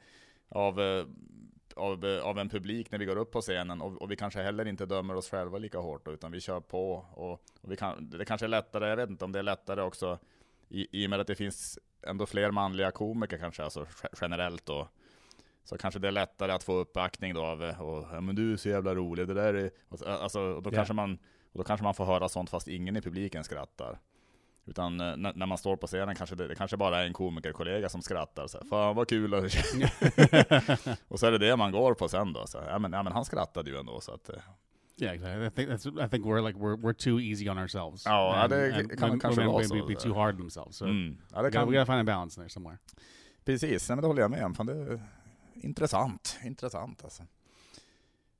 [0.48, 1.06] av, eh,
[1.76, 4.42] av, eh, av en publik när vi går upp på scenen, och, och vi kanske
[4.42, 6.92] heller inte dömer oss själva lika hårt, utan vi kör på.
[7.14, 9.82] Och, och vi kan, det kanske är lättare, jag vet inte om det är lättare
[9.82, 10.18] också,
[10.68, 13.86] i, i och med att det finns ändå fler manliga komiker kanske, alltså
[14.20, 14.88] generellt då,
[15.64, 18.56] så kanske det är lättare att få uppbackning då av, och, ja, men du är
[18.56, 19.70] så jävla rolig, det där är,
[20.06, 20.78] alltså, och då, yeah.
[20.78, 21.18] kanske man,
[21.52, 23.98] och då kanske man får höra sånt fast ingen i publiken skrattar.
[24.64, 27.88] Utan eh, när, man står på scenen kanske det, det kanske bara är en komikerkollega
[27.88, 29.34] som skrattar så här, Fan vad kul!
[31.08, 32.46] och så är det det man går på sen då.
[32.46, 34.28] Så, ja, men, ja men han skrattade ju ändå så att...
[34.28, 34.34] eh,
[35.00, 35.46] Yeah, exactly.
[35.46, 35.86] I think that's.
[36.06, 38.04] I think we're like we're we're too easy on ourselves.
[38.04, 40.00] Ja, and, det and kan kanske women vara be, så.
[40.00, 40.76] too hard on themselves.
[40.76, 41.16] So Mm.
[41.32, 42.78] Ja, det we, gotta, kan, we gotta find a balance there somewhere.
[43.44, 44.54] Precis, nej, men det håller jag med om.
[44.54, 45.00] Fan, det är
[45.54, 46.38] intressant.
[46.44, 47.22] Intressant alltså.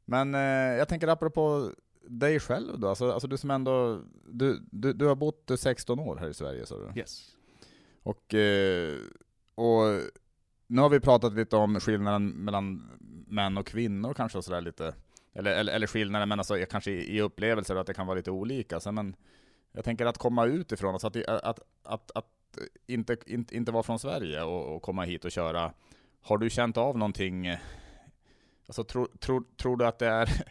[0.04, 0.40] Men eh,
[0.78, 1.70] jag tänker apropå
[2.08, 6.16] dig själv då, alltså, alltså du som ändå, du, du, du har bott 16 år
[6.16, 7.00] här i Sverige sa du?
[7.00, 7.36] Yes.
[8.02, 8.98] Och, eh,
[9.54, 9.82] och
[10.66, 12.90] nu har vi pratat lite om skillnaden mellan
[13.26, 14.94] män och kvinnor kanske och sådär lite,
[15.32, 18.30] eller, eller, eller skillnaden men alltså kanske i, i upplevelser att det kan vara lite
[18.30, 18.80] olika.
[18.80, 19.16] Så, men
[19.72, 22.26] jag tänker att komma utifrån, alltså att, att, att, att
[22.86, 25.72] inte, inte, inte vara från Sverige och, och komma hit och köra.
[26.20, 27.56] Har du känt av någonting,
[28.66, 30.44] alltså tror tro, tror du att det är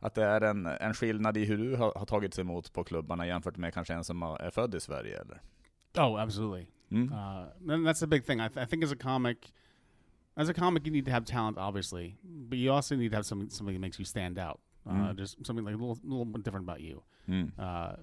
[0.00, 3.26] att det är en, en skillnad i hur du har, har tagits emot på klubbarna
[3.26, 5.40] jämfört med kanske en som är född i Sverige eller?
[5.98, 6.66] Oh, absolutely.
[6.90, 7.12] Mm.
[7.12, 8.40] Uh, and that's the big thing.
[8.40, 9.52] I, th- I think as a comic,
[10.36, 13.24] as a comic, you need to have talent, obviously, but you also need to have
[13.26, 14.60] something something that makes you stand out.
[14.86, 15.16] Uh, Mm.
[15.16, 17.02] Just something like a little, little bit different about you.
[17.28, 17.50] Mm.
[17.58, 17.96] Uh,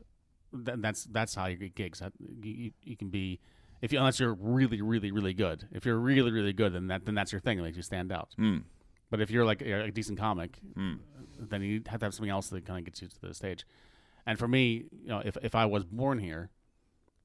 [0.65, 2.01] th- that's that's how you get gigs.
[2.19, 3.39] You, you, you can be,
[3.81, 5.67] if you unless you're really, really, really good.
[5.71, 8.11] If you're really, really good, then that then that's your thing that makes you stand
[8.11, 8.35] out.
[8.37, 8.63] Mm.
[9.09, 10.99] But if you're like a, a decent comic, Mm.
[11.39, 13.65] Then you have to have something else that kind of gets you to the stage.
[14.25, 16.49] And for me, you know, if if I was born here,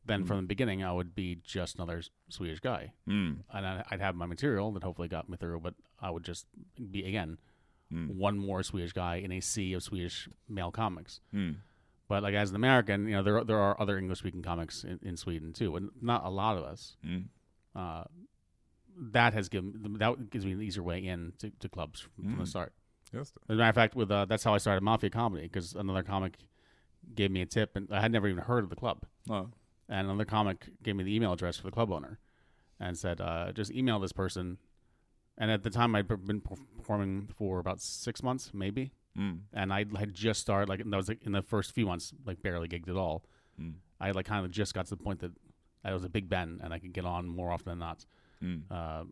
[0.07, 0.27] then Mm.
[0.27, 3.45] from the beginning I would be just another Swedish guy, Mm.
[3.53, 5.61] and I- I'd have my material that hopefully got me through.
[5.61, 6.47] But I would just
[6.91, 7.39] be again
[7.93, 8.15] Mm.
[8.17, 11.21] one more Swedish guy in a sea of Swedish male comics.
[11.35, 11.57] Mm.
[12.09, 14.99] But like as an American, you know, there there are other English speaking comics in,
[15.03, 16.97] in Sweden too, and not a lot of us.
[17.05, 17.29] Mm.
[17.75, 18.05] Uh,
[18.97, 22.35] that has given that gives me an easier way in to, to clubs from, from
[22.37, 22.39] Mm.
[22.41, 22.75] the start.
[23.13, 23.35] Just.
[23.49, 26.03] As a matter of fact, with uh, that's how I started Mafia Comedy because another
[26.03, 26.39] comic
[27.15, 29.05] gave me a tip, and I had never even heard of the club.
[29.29, 29.47] Ja.
[29.89, 32.19] And another comic gave me the email address for the club owner,
[32.79, 34.59] and said, uh, "Just email this person."
[35.37, 39.41] And at the time, I'd been performing for about six months, maybe, Mm.
[39.53, 42.13] and I had just started like and that was like, in the first few months,
[42.25, 43.25] like barely gigged at all.
[43.61, 43.75] Mm.
[43.99, 45.33] I like kind of just got to the point that
[45.83, 48.05] I was a Big Ben, and I could get on more often than not.
[48.43, 48.63] Mm.
[48.71, 49.05] Uh,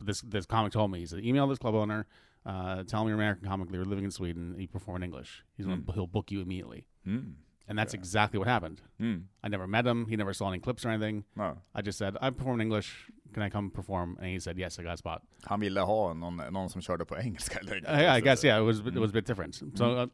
[0.00, 2.06] this this comic told me he said email this club owner,
[2.46, 5.44] uh, tell him you're American comic, you're living in Sweden, you perform in English.
[5.56, 5.94] He's gonna, Mm.
[5.94, 7.34] he'll book you immediately, Mm.
[7.68, 8.00] and that's Okay.
[8.00, 8.80] exactly what happened.
[9.00, 9.24] Mm.
[9.44, 10.06] I never met him.
[10.06, 11.24] He never saw any clips or anything.
[11.36, 11.54] Ja.
[11.74, 13.10] I just said I perform in English.
[13.32, 14.16] Can I come perform?
[14.20, 14.78] And he said yes.
[14.78, 15.22] I got a spot.
[15.46, 17.58] Han ville ha någon, någon som körde på engelska.
[17.86, 18.58] I, I guess yeah.
[18.60, 19.00] It was it Mm.
[19.00, 19.54] was a bit different.
[19.74, 20.06] So uh,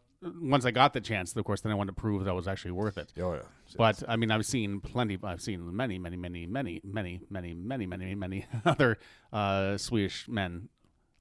[0.52, 2.48] once I got the chance, of course, then I wanted to prove that I was
[2.48, 3.12] actually worth it.
[3.16, 3.42] Ja, ja.
[3.76, 5.18] But I mean, I've seen plenty.
[5.22, 8.96] I've seen many, many, many, many, many, many, many, many, many other
[9.32, 10.68] uh, Swedish men,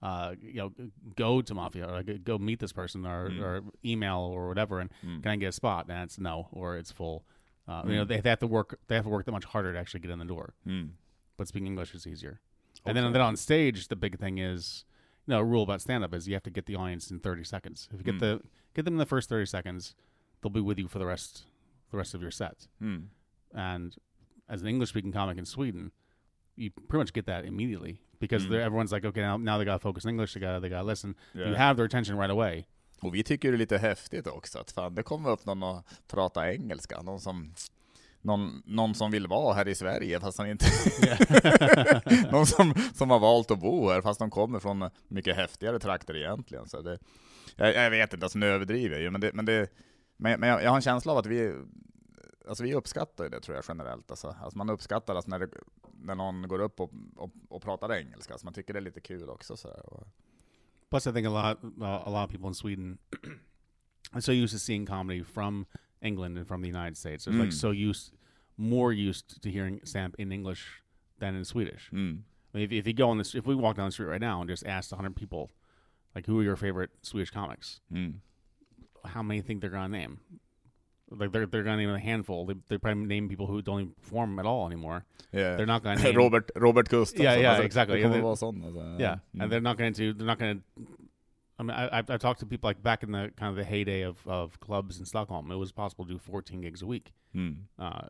[0.01, 0.71] uh, you know,
[1.15, 3.39] go to mafia or like, go meet this person or, Mm.
[3.41, 5.21] or email or whatever, and Mm.
[5.21, 5.85] can I get a spot?
[5.89, 7.25] And it's no, or it's full.
[7.67, 7.95] Uh, You Mm.
[7.97, 8.79] know, they, they have to work.
[8.87, 10.55] They have to work that much harder to actually get in the door.
[10.67, 10.91] Mm.
[11.37, 12.41] But speaking English is easier.
[12.85, 13.13] And then, Okay.
[13.13, 14.85] then on stage, the big thing is,
[15.27, 17.19] you know, a rule about stand up is you have to get the audience in
[17.19, 17.87] 30 seconds.
[17.93, 18.19] If you get Mm.
[18.19, 18.41] the
[18.73, 19.93] get them in the first 30 seconds,
[20.41, 21.45] they'll be with you for the rest
[21.91, 22.67] the rest of your set.
[22.81, 23.07] Mm.
[23.53, 23.95] And
[24.49, 25.91] as an English speaking comic in Sweden,
[26.55, 28.61] you pretty much get that immediately because Mm.
[28.61, 30.33] everyone's like, okay, now, now they got to focus in English.
[30.33, 31.15] They got they got to listen.
[31.31, 31.41] Ja.
[31.41, 32.63] You have their attention right away.
[33.01, 35.83] Och vi tycker det är lite häftigt också, att fan, det kommer upp någon och
[36.07, 37.53] prata engelska, någon som
[38.21, 40.65] någon, någon som vill vara här i Sverige fast han inte...
[42.31, 46.15] någon som, som har valt att bo här fast de kommer från mycket häftigare trakter
[46.17, 46.67] egentligen.
[46.67, 46.99] Så det,
[47.55, 49.69] jag, jag vet inte, alltså nu överdriver jag ju, men, det, men, det,
[50.17, 51.53] men, men jag, jag har en känsla av att vi,
[52.47, 54.11] alltså vi uppskattar det tror jag generellt.
[54.11, 55.47] Alltså, alltså man uppskattar alltså när, det,
[56.01, 59.01] när någon går upp och, och, och pratar engelska, så man tycker det är lite
[59.01, 59.57] kul också.
[59.57, 59.69] Så
[60.89, 62.97] Plus, I think a lot uh, a lot of people in Sweden
[64.11, 65.65] are so used to seeing comedy from
[66.01, 67.25] England and from the United States.
[67.25, 67.39] They're Mm.
[67.45, 68.11] like so used,
[68.57, 70.81] more used to hearing stand in English
[71.19, 71.89] than in Swedish.
[71.93, 72.23] mm,
[72.53, 74.21] I mean, if, if you go on this, if we walk down the street right
[74.21, 75.49] now and just asked 100 people,
[76.15, 77.79] like, who are your favorite Swedish comics?
[77.93, 78.15] mm,
[79.05, 80.19] How many think they're gonna name?
[81.11, 82.45] Like they're they're gonna name a handful.
[82.45, 85.03] They they probably name people who don't even perform at all anymore.
[85.33, 85.55] yeah.
[85.57, 87.23] They're not gonna name Robert, Robert Gustafsson.
[87.23, 87.99] Yeah, yeah, alltså, exactly.
[88.01, 88.63] Yeah, vara sån.
[88.63, 88.95] Alltså.
[88.99, 89.43] Yeah, Mm.
[89.43, 90.13] and they're not going to.
[90.13, 90.63] They're not going to.
[91.59, 93.63] I mean, I, I've, I've talked to people like back in the kind of the
[93.63, 95.51] heyday of, of clubs in Stockholm.
[95.51, 97.55] It was possible to do 14 gigs a week Mm.
[97.77, 98.07] uh,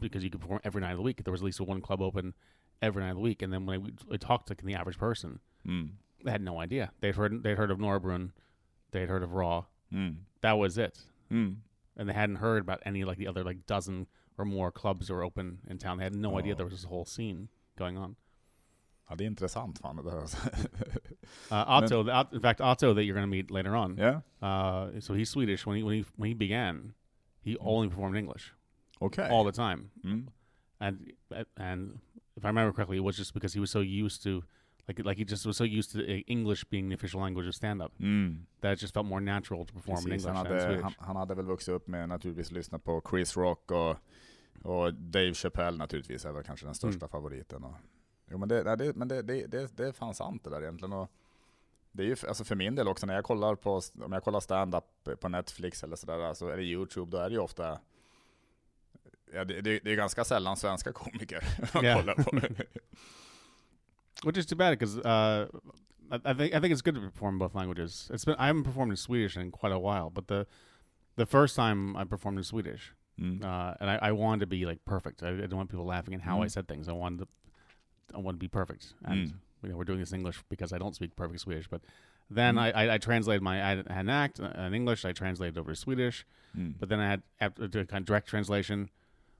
[0.00, 1.22] because you could perform every night of the week.
[1.24, 2.34] There was at least one club open
[2.80, 3.42] every night of the week.
[3.42, 3.78] And then when
[4.10, 5.90] I, I talked to like, the average person, Mm.
[6.24, 6.92] they had no idea.
[7.00, 8.32] They'd heard they'd heard of Norra Brunn,
[8.92, 9.64] they'd heard of Raw.
[9.92, 10.14] Mm.
[10.40, 10.98] That was it,
[11.30, 11.56] Mm.
[11.96, 14.06] And they hadn't heard about any like the other like dozen
[14.38, 15.98] or more clubs that were open in town.
[15.98, 16.56] They had no idea Oh.
[16.56, 18.16] there was this whole scene going on.
[19.10, 20.26] Ja, det är intressant fan det där.
[21.50, 23.96] Uh, Otto, the, in fact, Otto that you're going to meet later on.
[23.96, 24.20] Yeah.
[24.40, 25.66] Uh, so he's Swedish.
[25.66, 26.94] When he when he when he began,
[27.42, 28.52] he only performed English.
[29.00, 29.28] Okay.
[29.30, 29.90] all the time.
[30.04, 30.28] Mm.
[30.80, 31.12] and
[31.56, 31.98] and
[32.36, 34.42] if I remember correctly, it was just because he was so used to
[34.88, 37.54] like like he just was so used to uh, English being the official language of
[37.54, 38.46] stand up Mm.
[38.60, 40.92] that it just felt more natural to perform in Precis, English han, in hade, han,
[40.98, 43.96] han hade väl vuxit upp med naturligtvis lyssna på Chris Rock och,
[44.62, 47.08] och Dave Chappelle naturligtvis är väl kanske den största Mm.
[47.08, 47.64] favoriten.
[47.64, 47.74] Och,
[48.30, 50.92] jo men, det, det, men det, det, det, det är fan sant det där egentligen.
[50.92, 51.10] Och
[51.92, 54.40] det är ju alltså för min del också när jag kollar på, om jag kollar
[54.40, 54.84] stand-up
[55.20, 57.78] på Netflix eller sådär, alltså, eller YouTube, då är det ju ofta
[59.34, 61.94] Ja, det, det, det är ganska sällan svenska komiker man Ja.
[62.00, 62.30] kollar på.
[64.22, 65.48] Which is too bad because uh,
[66.10, 68.08] I, I think I think it's good to perform both languages.
[68.12, 70.46] It's been I haven't performed in Swedish in quite a while, but the
[71.16, 73.44] the first time I performed in Swedish, Mm.
[73.44, 75.22] uh, and I, I wanted to be like perfect.
[75.22, 76.50] I, I didn't want people laughing at how I Mm.
[76.50, 76.88] said things.
[76.88, 77.28] I wanted to
[78.14, 79.32] I wanted to be perfect, and Mm.
[79.64, 81.66] you know we're doing this in English because I don't speak perfect Swedish.
[81.68, 81.82] But
[82.30, 82.60] then Mm.
[82.60, 85.04] I, I, I translated my I had an act uh, in English.
[85.04, 86.24] I translated over to Swedish,
[86.56, 86.74] Mm.
[86.78, 88.88] but then I had after do a kind of direct translation.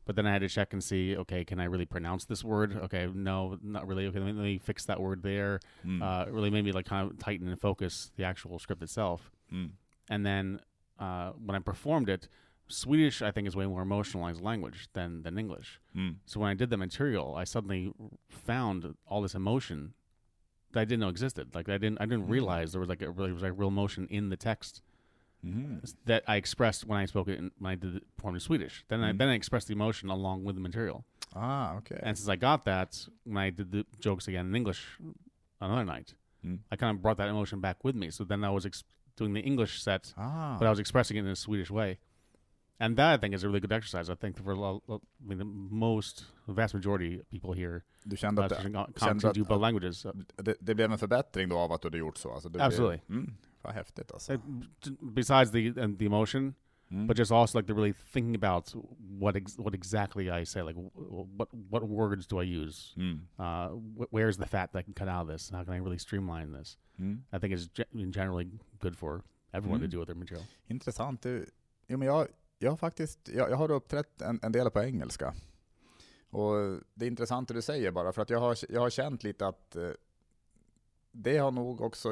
[0.05, 2.77] But then I had to check and see, okay, can I really pronounce this word?
[2.85, 4.07] Okay, no, not really.
[4.07, 5.61] Okay, let me, fix that word there.
[5.87, 6.03] Mm.
[6.03, 9.31] Uh, it really made me like kind of tighten and focus the actual script itself.
[9.53, 9.71] Mm.
[10.11, 10.61] And then
[10.99, 12.29] uh, when I performed it,
[12.69, 15.81] Swedish I think is way more emotionalized language than than English.
[15.97, 16.17] Mm.
[16.27, 17.93] So when I did the material, I suddenly
[18.29, 19.95] found all this emotion
[20.73, 21.55] that I didn't know existed.
[21.55, 22.31] Like I didn't I didn't Mm.
[22.31, 24.81] realize there was like a really was like real emotion in the text
[25.45, 25.95] Mhm.
[26.05, 28.85] that I expressed when I spoke it in, when I did it, performed in Swedish.
[28.89, 29.19] Then I Mm.
[29.19, 31.05] then I expressed the emotion along with the material.
[31.35, 31.99] Ah, okay.
[32.03, 34.99] And since I got that when I did the jokes again in English
[35.61, 36.15] another night,
[36.45, 36.59] Mm.
[36.73, 38.11] I kind of brought that emotion back with me.
[38.11, 38.85] So then I was ex-
[39.17, 40.57] doing the English set, Ah.
[40.59, 41.99] but I was expressing it in a Swedish way.
[42.81, 44.11] And that I think is a really good exercise.
[44.13, 47.83] I think for a lot, I mean, the most, the vast majority of people here
[48.05, 50.05] du kände att kände att- do both languages.
[50.07, 52.33] Uh, det, det blev en förbättring då av att du hade gjort så?
[52.33, 53.01] Alltså Absolutely.
[53.07, 53.35] Blev, mm,
[53.65, 54.33] alltså.
[54.33, 54.41] uh,
[55.13, 56.55] besides the and the emotion,
[56.91, 57.07] Mm.
[57.07, 58.75] but just also like the really thinking about
[59.21, 62.95] what ex- what exactly I say, like w- what what words do I use?
[62.97, 63.21] Mm.
[63.39, 65.51] Uh, wh- where's the fat that I can cut out of this?
[65.51, 66.79] How can I really streamline this?
[66.99, 67.23] Mm.
[67.33, 69.85] I think it's ge- generally good for everyone Mm.
[69.91, 70.45] to do with their material.
[70.69, 71.23] Intressant.
[71.23, 71.47] Du,
[71.89, 75.35] jo, men jag, jag faktiskt jag, jag har uppträtt en, en del på engelska.
[76.31, 79.25] Och det är intressant det du säger bara, för att jag har, jag har känt
[79.25, 79.91] lite att eh,
[81.13, 82.09] det har nog också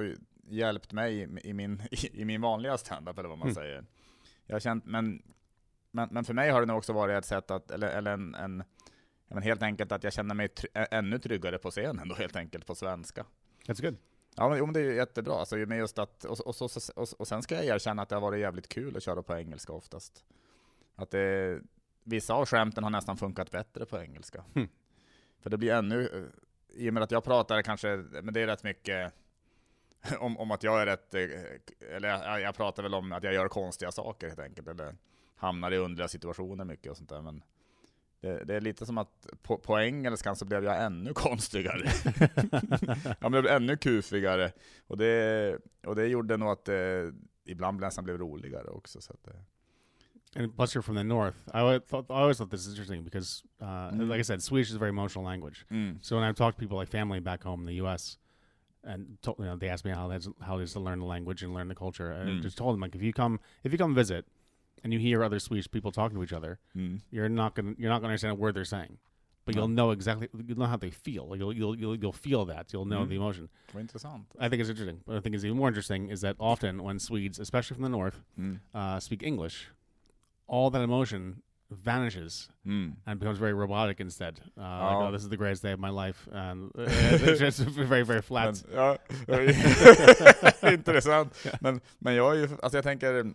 [0.53, 3.55] hjälpt mig i, min, i, i min vanliga standup, eller vad man Mm.
[3.55, 3.85] säger.
[4.47, 5.23] Jag har känt, men,
[5.91, 8.35] men, men för mig har det nog också varit ett sätt att, eller, eller en,
[8.35, 8.63] en
[9.29, 12.67] men helt enkelt att jag känner mig try, ännu tryggare på scenen då helt enkelt
[12.67, 13.25] på svenska.
[13.67, 13.97] That's good.
[14.37, 16.57] Ja men, jo, men det är ju jättebra, alltså, med just att, och, och,
[16.97, 19.37] och, och sen ska jag erkänna att det har varit jävligt kul att köra på
[19.37, 20.25] engelska oftast.
[20.97, 21.61] Att det,
[22.05, 24.45] vissa av skämten har nästan funkat bättre på engelska.
[24.55, 24.69] Hmm.
[25.41, 28.47] För det blir ännu, eh, i och med att jag pratar kanske, men det är
[28.47, 29.13] rätt mycket
[30.21, 33.35] om, om att jag är rätt, eh, eller jag, jag pratar väl om att jag
[33.35, 34.95] gör konstiga saker helt enkelt, eller
[35.37, 37.23] hamnar i underliga situationer mycket och sånt där.
[37.23, 37.43] Men
[38.21, 41.91] det, det är lite som att på, på engelskan så blev jag ännu konstigare.
[43.21, 44.53] jag blev ännu kufigare.
[44.87, 47.13] Och det, och det gjorde nog att det
[47.45, 49.01] ibland nästan blev roligare också.
[49.01, 49.33] Så att det,
[50.37, 51.37] And plus, you're from the north.
[51.49, 54.09] I thought, I always thought this is interesting because, uh, Mm.
[54.09, 55.67] like I said, Swedish is a very emotional language.
[56.03, 58.17] So when I've talked to people like family back home in the U.S.
[58.85, 61.05] and to, you know they asked me how that's how it is to learn the
[61.07, 62.43] language and learn the culture, I Mm.
[62.43, 64.27] just told them like if you come if you come visit
[64.83, 67.01] and you hear other Swedish people talking to each other, Mm.
[67.11, 68.99] you're not gonna you're not gonna understand a word they're saying,
[69.45, 69.61] but No.
[69.63, 71.29] you'll know exactly you'll know how they feel.
[71.29, 72.73] Like you'll you'll you'll, you'll feel that.
[72.73, 73.09] You'll know Mm.
[73.11, 73.49] the emotion.
[74.39, 75.03] I think it's interesting.
[75.07, 77.91] But I think is even more interesting is that often when Swedes, especially from the
[77.91, 78.61] north, Mm.
[78.75, 79.69] uh, speak English,
[80.47, 82.97] all that emotion vanishes Mm.
[83.07, 84.39] and becomes very robotic instead.
[84.57, 85.07] Uh, like, Oh.
[85.09, 86.85] oh, this is the greatest day of my life, and uh,
[87.47, 87.59] it's
[87.89, 88.65] very, very flat.
[88.69, 88.99] Men, ja,
[90.73, 91.47] intressant.
[91.61, 93.33] Men, men jag är ju, alltså jag tänker,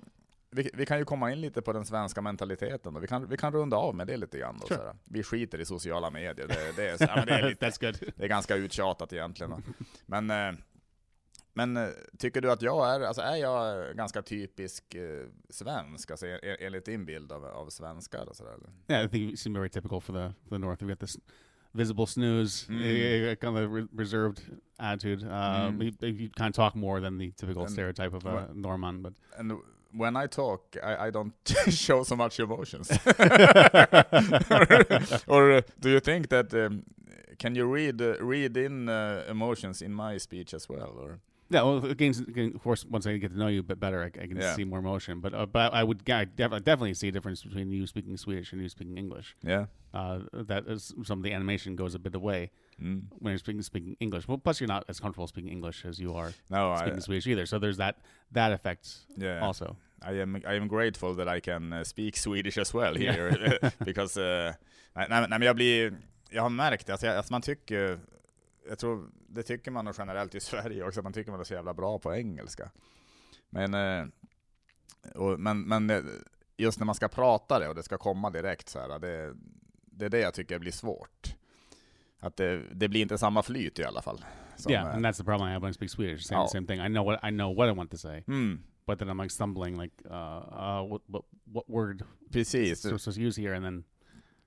[0.51, 2.99] vi, vi kan ju komma in lite på den svenska mentaliteten då.
[2.99, 4.67] Vi kan, vi kan runda av med det lite grann då.
[4.67, 4.77] Sure.
[4.79, 4.93] såhär.
[5.05, 6.47] Vi skiter i sociala medier.
[6.47, 8.13] Det, det, är, så- ja, men det, är, lite, That's good.
[8.17, 9.51] det är ganska uttjatat egentligen.
[9.51, 9.59] då.
[10.05, 10.59] Men, eh,
[11.57, 11.87] men eh,
[12.17, 16.57] tycker du att jag är, alltså är jag ganska typisk eh, svensk, alltså en- en-
[16.59, 18.55] enligt din bild av, av svenskar och sådär?
[18.87, 20.83] Yeah, I think you seem very typical for the for the north.
[20.83, 21.17] We got this
[21.71, 22.81] visible snooze, Mm.
[22.81, 24.39] eh, eh, kind of re- reserved
[24.77, 25.23] attitude.
[25.25, 25.31] Uh,
[25.67, 25.81] Mm.
[25.81, 29.01] you, you kind of talk more than the typical And stereotype of a what- Norman,
[29.01, 29.51] but And
[29.91, 31.33] when I talk, I, I don't
[31.71, 32.91] show so much emotions.
[34.49, 34.67] or,
[35.27, 36.83] or uh, do you think that um,
[37.39, 40.97] can you read uh, read in uh, emotions in my speech as well?
[40.97, 41.19] Or
[41.49, 44.01] Yeah, well, again, again, of course, once I get to know you a bit better,
[44.01, 44.55] I, I can Yeah.
[44.55, 45.21] see more emotion.
[45.21, 48.17] But uh, but I would I def- I definitely see a difference between you speaking
[48.17, 49.35] Swedish and you speaking English.
[49.43, 49.65] Yeah.
[49.93, 52.49] Uh, that is some of the animation goes a bit away
[52.81, 53.01] Mm.
[53.21, 54.27] when you're speaking speaking English.
[54.27, 57.27] Well, plus you're not as comfortable speaking English as you are No, I, speaking Swedish
[57.27, 57.45] either.
[57.45, 57.95] So there's that
[58.33, 59.39] that effect yeah.
[59.45, 59.77] also.
[60.01, 63.29] I am I am grateful that I can uh, speak Swedish as well here
[63.85, 64.53] because uh,
[64.95, 65.93] nej, nej, nej, men jag blir
[66.31, 67.99] jag har märkt att jag, att man tycker
[68.69, 71.53] jag tror det tycker man nog generellt i Sverige också man tycker man är så
[71.53, 72.71] jävla bra på engelska.
[73.49, 74.07] Men eh,
[75.15, 76.11] och, men men
[76.57, 79.33] just när man ska prata det och det ska komma direkt så här det
[79.85, 81.35] det är det jag tycker blir svårt.
[82.19, 84.25] Att det, det blir inte samma flyt i alla fall.
[84.57, 86.25] som, yeah, eh, and that's the problem I have when I speak Swedish.
[86.25, 86.47] Same Oh.
[86.47, 86.79] same thing.
[86.79, 89.31] I know what I know what I want to say, mm, but then I'm like
[89.31, 93.83] stumbling like uh, uh what what, what word precis, so to use here, and then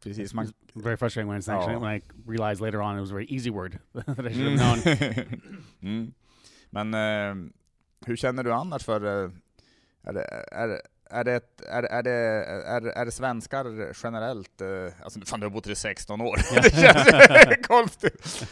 [0.03, 0.35] precis.
[0.35, 1.81] Man, very frustrating when it's actually Oh.
[1.83, 4.83] when I realize later on it was a very easy word that I should have
[4.83, 4.97] known.
[5.83, 6.13] mm.
[6.71, 7.51] Men eh,
[8.07, 9.31] hur känner du annars för, eh,
[10.03, 10.23] är det,
[10.53, 10.81] är,
[11.11, 14.69] är det, ett- är, är det, är, är det svenskar generellt, eh,
[15.03, 18.47] alltså fan du har bott här i 16 år, det känns konstigt.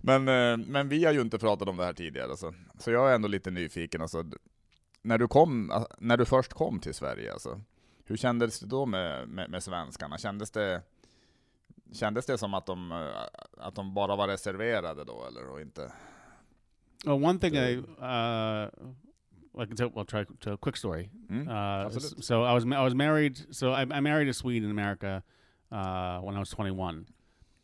[0.00, 2.54] Men, eh, men vi har ju inte pratat om det här tidigare, alltså.
[2.78, 4.02] så jag är ändå lite nyfiken.
[4.02, 4.24] Alltså,
[5.02, 7.60] när, du kom, när du först kom till Sverige, alltså,
[8.10, 10.18] hur kändes det då med, med, med svenskarna?
[10.18, 10.82] Kändes det,
[11.92, 15.92] kändes det som att de, eh, att de bara var reserverade då, eller och inte?
[17.04, 18.68] Well, one thing I uh,
[19.62, 19.90] I can tell.
[19.96, 21.10] I'll try to tell a quick story.
[21.30, 21.48] Mm?
[21.48, 21.88] Uh,
[22.20, 23.38] so I was I was married.
[23.50, 25.22] So I, I married a Swede in America
[25.72, 27.06] uh, when I was 21.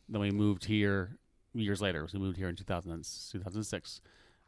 [0.09, 1.19] Then we moved here
[1.55, 2.09] years later.
[2.09, 4.01] So we moved here in 2000, 2006,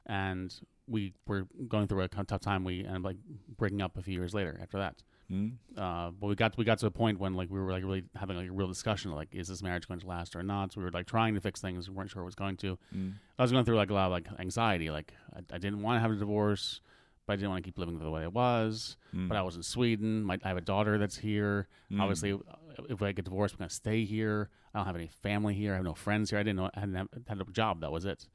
[0.07, 0.55] and
[0.87, 2.65] we were going through a tough time.
[2.65, 3.17] We ended up like
[3.57, 5.03] breaking up a few years later after that.
[5.31, 5.53] Mm.
[5.77, 8.05] Uh, but we got we got to a point when like we were like really
[8.17, 10.73] having like a real discussion like is this marriage going to last or not?
[10.73, 11.89] So we were like trying to fix things.
[11.89, 12.79] We weren't sure it was going to.
[12.95, 13.15] Mm.
[13.39, 14.91] I was going through like a lot of like anxiety.
[14.91, 16.81] Like I, I didn't want to have a divorce,
[17.27, 18.97] but I didn't want to keep living the way it was.
[19.15, 19.29] Mm.
[19.29, 20.23] But I was in Sweden.
[20.23, 21.69] My, I have a daughter that's here.
[21.93, 22.01] Mm.
[22.01, 24.49] Obviously, uh, if I get divorced, I'm going to stay here.
[24.73, 25.73] I don't have any family here.
[25.73, 26.39] I have no friends here.
[26.39, 26.71] I didn't know.
[26.75, 27.83] I hadn't have, had a job.
[27.83, 28.27] That was it.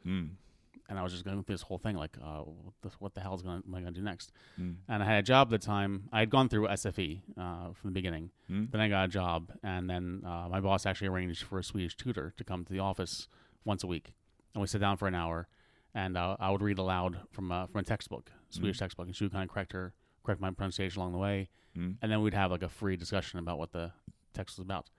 [0.85, 0.89] Mm.
[0.89, 3.21] And I was just going through this whole thing like, uh, what, the, what the
[3.21, 4.31] hell is going am I going to do next?
[4.59, 4.75] Mm.
[4.87, 6.09] And I had a job at the time.
[6.11, 8.31] I had gone through SFI uh, from the beginning.
[8.49, 8.71] Mm.
[8.71, 11.95] Then I got a job, and then uh, my boss actually arranged for a Swedish
[11.95, 13.27] tutor to come to the office
[13.65, 14.13] once a week,
[14.53, 15.47] and we sit down for an hour,
[15.95, 19.23] and uh, I would read aloud from uh, from a textbook, Swedish textbook, and she
[19.23, 21.95] would kind of correct her, correct my pronunciation along the way, Mm.
[22.03, 23.91] and then we'd have like a free discussion about what the
[24.33, 24.91] text was about.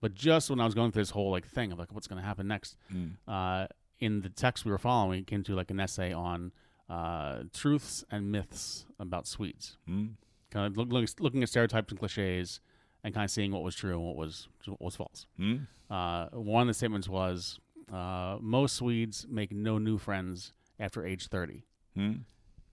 [0.00, 2.20] But just when I was going through this whole like thing of like what's going
[2.20, 3.12] to happen next, Mm.
[3.26, 3.66] uh,
[4.00, 6.52] in the text we were following, it came to like an essay on
[6.88, 10.10] uh, truths and myths about Swedes Mm.
[10.50, 12.60] kind of look, look, looking at stereotypes and cliches
[13.04, 15.26] and kind of seeing what was true and what was what was false.
[15.38, 15.66] Mm.
[15.90, 17.58] Uh, one of the statements was
[17.92, 21.64] uh, most Swedes make no new friends after age thirty,
[21.96, 22.20] Mm.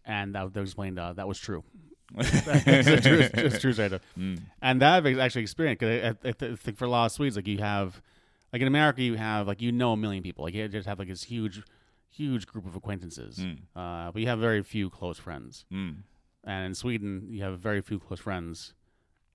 [0.05, 1.63] and that, explained uh, that was true.
[2.17, 3.73] it's a true, it's true.
[3.73, 4.39] Mm.
[4.61, 5.81] And that I've actually experienced.
[5.81, 8.01] Cause I, I, I think for a lot of Swedes, like you have,
[8.53, 10.43] like in America, you have like you know a million people.
[10.45, 11.61] Like you just have like this huge,
[12.09, 13.57] huge group of acquaintances, Mm.
[13.75, 15.65] uh, but you have very few close friends.
[15.71, 15.97] Mm.
[16.45, 18.73] And in Sweden, you have very few close friends,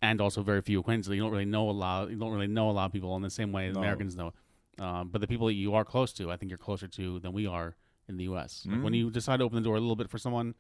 [0.03, 1.15] and also very few acquaintances.
[1.15, 2.11] You don't really know a lot.
[2.11, 3.81] You don't really know a lot of people in the same way No.
[3.81, 4.33] Americans know.
[4.79, 7.33] Um, but the people that you are close to, I think you're closer to than
[7.33, 7.77] we are
[8.09, 8.67] in the U.S.
[8.69, 8.97] Like when Mm.
[8.99, 10.55] you decide to open the door a little bit for someone,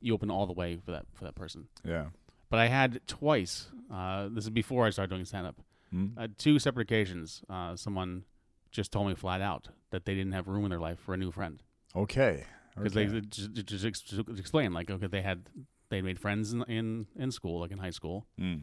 [0.00, 1.68] you open all the way for that for that person.
[1.84, 2.06] Yeah.
[2.50, 3.68] But I had twice.
[3.90, 5.56] Uh, this is before I started doing stand up.
[5.96, 6.12] Mm.
[6.18, 7.42] Uh, two separate occasions.
[7.48, 8.24] Uh, someone
[8.70, 11.16] just told me flat out that they didn't have room in their life for a
[11.16, 11.62] new friend
[11.94, 12.44] Okay.
[12.76, 12.94] because Okej.
[13.12, 15.48] they just, just, just, explain like okay they had
[15.88, 18.62] they made friends in, in in school like in high school Mm.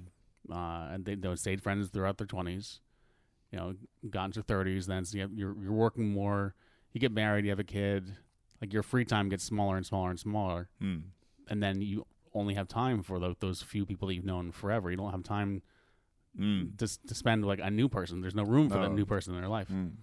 [0.52, 2.80] uh, and they, they stayed friends throughout their twenties.
[3.52, 3.74] You know,
[4.10, 4.88] got into thirties.
[4.88, 6.56] Then so you have, you're you're working more.
[6.92, 7.46] You get married.
[7.46, 8.16] You have a kid.
[8.62, 11.04] Like your free time gets smaller and smaller and smaller, Mm.
[11.50, 14.90] and then you only have time for tho- those few people that you've known forever.
[14.90, 15.62] You don't have time
[16.38, 16.78] Mm.
[16.78, 18.24] to to spend like a new person.
[18.24, 18.96] There's no room for that No.
[18.96, 19.74] new person in their life.
[19.74, 19.98] Mm.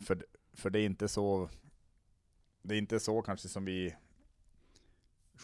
[0.00, 0.24] För,
[0.54, 1.48] för det är inte så
[2.62, 3.96] Det är inte så kanske som vi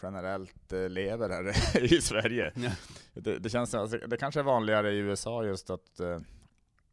[0.02, 2.52] generellt eh, lever här i Sverige.
[2.56, 2.70] Ja.
[3.14, 6.18] Det, det känns alltså, det kanske är vanligare i USA just att eh,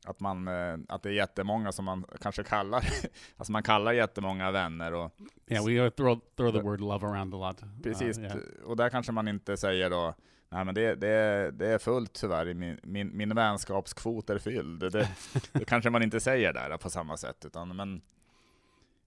[0.06, 2.84] att man eh, att det är jättemånga som man kanske kallar
[3.38, 5.12] alltså man kallar jättemånga vänner och
[5.48, 7.84] Yeah, we uh, throw throw the word love around a lot.
[7.84, 8.38] Precis, Uh, yeah.
[8.66, 10.16] och där kanske man inte säger då
[10.54, 14.80] Nej men det, det, är, det är fullt tyvärr, min, min, min vänskapskvot är fylld.
[14.80, 14.90] Det,
[15.52, 17.46] det, kanske man inte säger där på samma sätt.
[17.46, 18.02] Utan, men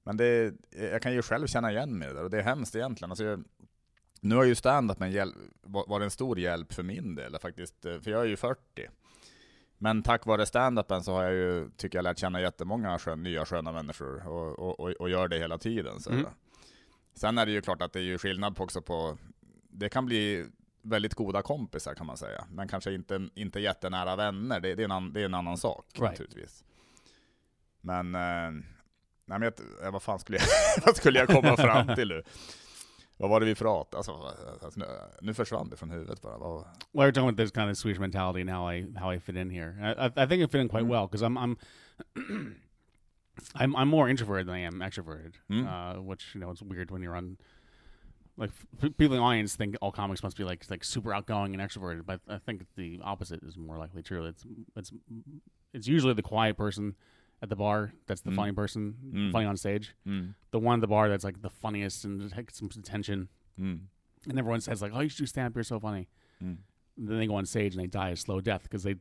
[0.03, 3.11] men det, jag kan ju själv känna igen mig där och det är hemskt egentligen.
[3.11, 3.45] Alltså jag,
[4.21, 4.99] nu har ju stand-up
[5.63, 8.61] varit en stor hjälp för min del faktiskt, för jag är ju 40.
[9.79, 13.45] Men tack vare stand-upen så har jag ju, tycker jag, lärt känna jättemånga skön, nya
[13.45, 16.01] sköna människor och, och, och, och gör det hela tiden.
[16.01, 16.27] Så, Mm.
[17.15, 19.19] Sen är det ju klart att det är ju skillnad på också på,
[19.71, 20.47] det kan bli
[20.89, 24.84] väldigt goda kompisar kan man säga, men kanske inte, inte jättenära vänner, det, det, är,
[24.84, 26.03] en, an, det är en annan sak Right.
[26.11, 26.64] naturligtvis.
[27.80, 28.51] Men, eh,
[29.26, 29.53] nej men jag,
[29.87, 30.47] eh, vad fan skulle jag,
[30.87, 32.22] vad skulle jag komma fram till nu?
[33.18, 34.12] Vad var det vi pratade alltså,
[34.62, 34.80] alltså,
[35.20, 36.39] nu, försvann det från huvudet bara.
[36.39, 39.20] Vad, Well, we're talking about this kind of Swedish mentality and how I how I
[39.20, 39.95] fit in here.
[39.99, 40.91] I, I think I fit in quite Mm.
[40.91, 41.57] well because I'm I'm
[43.55, 45.34] I'm I'm more introverted than I am extroverted.
[45.51, 45.66] Mm.
[45.66, 47.37] Uh, which you know it's weird when you're on.
[48.39, 51.62] Like people in the audience think all comics must be like like super outgoing and
[51.62, 54.26] extroverted, but I think the opposite is more likely true.
[54.26, 54.45] It's
[54.76, 54.93] it's
[55.72, 56.95] it's usually the quiet person
[57.43, 58.37] at the bar that's the Mm.
[58.37, 59.32] funny person, Mm.
[59.32, 59.95] funny on stage.
[60.07, 63.28] mm, The one at the bar that's like the funniest and takes some attention,
[63.59, 63.80] mm,
[64.28, 65.55] and everyone says like, "Oh, you should do stand up.
[65.55, 66.09] You're so funny."
[66.43, 66.57] mm,
[66.99, 68.97] then they go on stage and they die a slow death because they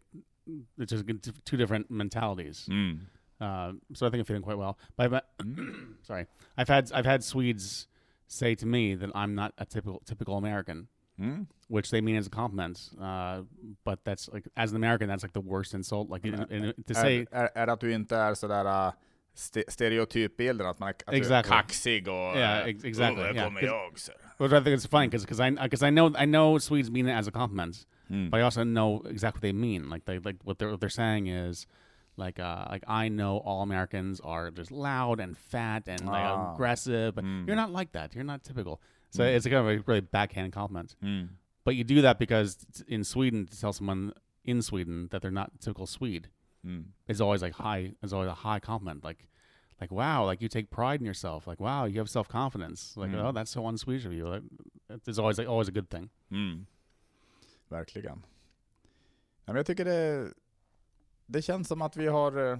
[0.78, 1.06] it's just
[1.46, 2.68] two different mentalities.
[2.70, 3.00] mm,
[3.42, 4.78] Uh, so I think I'm feeling quite well.
[4.96, 5.96] But I've, mm.
[6.04, 6.28] sorry,
[6.58, 7.88] I've had I've had Swedes
[8.28, 10.88] say to me that I'm not a typical typical American,
[11.20, 11.46] Mm.
[11.70, 12.78] which they mean as a compliment.
[13.02, 13.44] Uh,
[13.86, 16.10] but that's like as an American, that's like the worst insult.
[16.10, 18.94] Like in, in, to say Är, är, att du inte är sådär uh,
[19.34, 21.50] ste stereotypbilden, att man är, att du är Exactly.
[21.52, 24.12] kaxig och Yeah, uh, ex- exactly, "Oh, yeah, jag, så.
[24.38, 27.14] Which I think it's funny because I because I know I know Swedes mean it
[27.16, 28.30] as a compliment, Mm.
[28.30, 29.90] but I also know exactly what they mean.
[29.90, 31.68] Like they like what they're what they're saying is
[32.18, 36.54] like uh like I know all Americans are just loud and fat and like Ah.
[36.54, 37.48] aggressive, but Mm.
[37.48, 38.16] you're not like that.
[38.16, 38.80] You're not typical.
[39.10, 39.36] So Mm.
[39.36, 40.96] it's a kind of a really backhand compliment.
[41.02, 41.28] Mm.
[41.64, 44.14] But you do that because in Sweden to tell someone
[44.44, 46.28] in Sweden that they're not typical Swede
[46.66, 46.86] Mm.
[47.08, 49.04] is always like high is always a high compliment.
[49.04, 49.28] Like
[49.82, 51.48] like wow, like you take pride in yourself.
[51.48, 52.96] Like wow, you have self confidence.
[52.98, 53.24] Like Mm.
[53.24, 54.28] oh, that's so un-Swedish of you.
[54.28, 54.44] Like,
[55.08, 56.10] It's always like always a good thing.
[56.32, 56.66] Mm.
[57.70, 58.24] Verkligen.
[59.46, 60.34] Ja, men jag tycker det,
[61.26, 62.58] det känns som att vi har eh,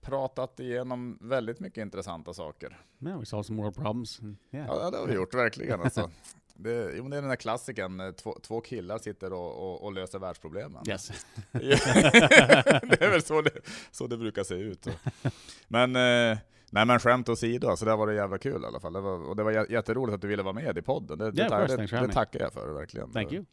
[0.00, 2.80] pratat igenom väldigt mycket intressanta saker.
[3.00, 4.20] Yeah, we solved some world problems.
[4.20, 4.66] and- Yeah.
[4.68, 5.80] Ja, det har vi gjort, verkligen.
[5.80, 6.10] Alltså.
[6.54, 9.92] Det, jo, det är den där klassiken, eh, två, två killar sitter och, och, och
[9.92, 10.82] löser världsproblemen.
[10.88, 11.26] Yes.
[11.52, 13.50] det är väl så det,
[13.90, 14.86] så det brukar se ut.
[15.68, 16.38] Men, eh,
[16.70, 18.92] nej men skämt åsido, alltså det har varit jävla kul i alla fall.
[18.92, 21.18] Det var, och det var jä- jätteroligt att du ville vara med i podden.
[21.18, 22.12] Det, det, Yeah, det, det me.
[22.12, 23.10] tackar jag för, verkligen.
[23.12, 23.44] Thank you.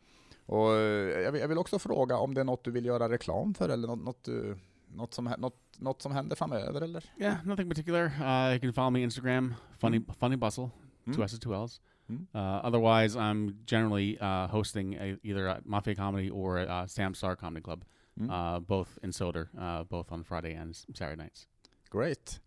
[0.49, 3.69] Och eh, jag vill, också fråga om det är något du vill göra reklam för,
[3.69, 7.03] eller något, något, du, något, som, något, något som händer framöver, eller?
[7.17, 8.05] Yeah, nothing particular.
[8.05, 10.69] Uh, you can follow me Instagram, funny funny bustle,
[11.05, 11.21] two Mm.
[11.25, 11.79] S's, two L's.
[12.09, 12.27] Mm.
[12.35, 17.13] Uh, otherwise, I'm generally uh, hosting a, either at Mafia Comedy or at uh, Sam
[17.13, 17.83] Star Comedy Club,
[18.19, 18.29] Mm.
[18.29, 21.47] uh, both in Soder, uh, both on Friday and Saturday nights.
[21.91, 22.41] Great.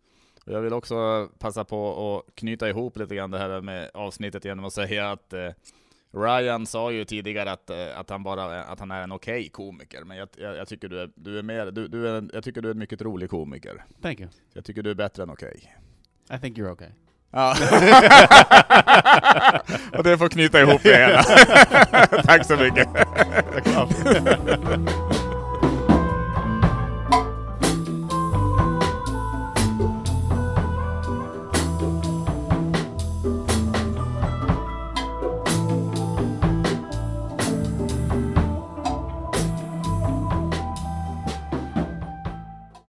[0.47, 4.65] Jag vill också passa på att knyta ihop lite grann det här med avsnittet genom
[4.65, 5.49] att säga att eh,
[6.15, 10.05] Ryan sa ju tidigare att, eh, att, han bara, att han är en okej komiker,
[10.05, 12.63] men jag, jag, jag tycker du är, du är mer, du, du är, jag tycker
[12.63, 13.85] du är en mycket rolig komiker.
[14.03, 14.31] Thank you.
[14.53, 15.75] Jag tycker du är bättre än okej.
[16.35, 16.89] I think you're okay.
[17.31, 17.51] Ja.
[19.99, 21.23] och det får knyta ihop det hela.
[22.23, 22.89] Tack så mycket.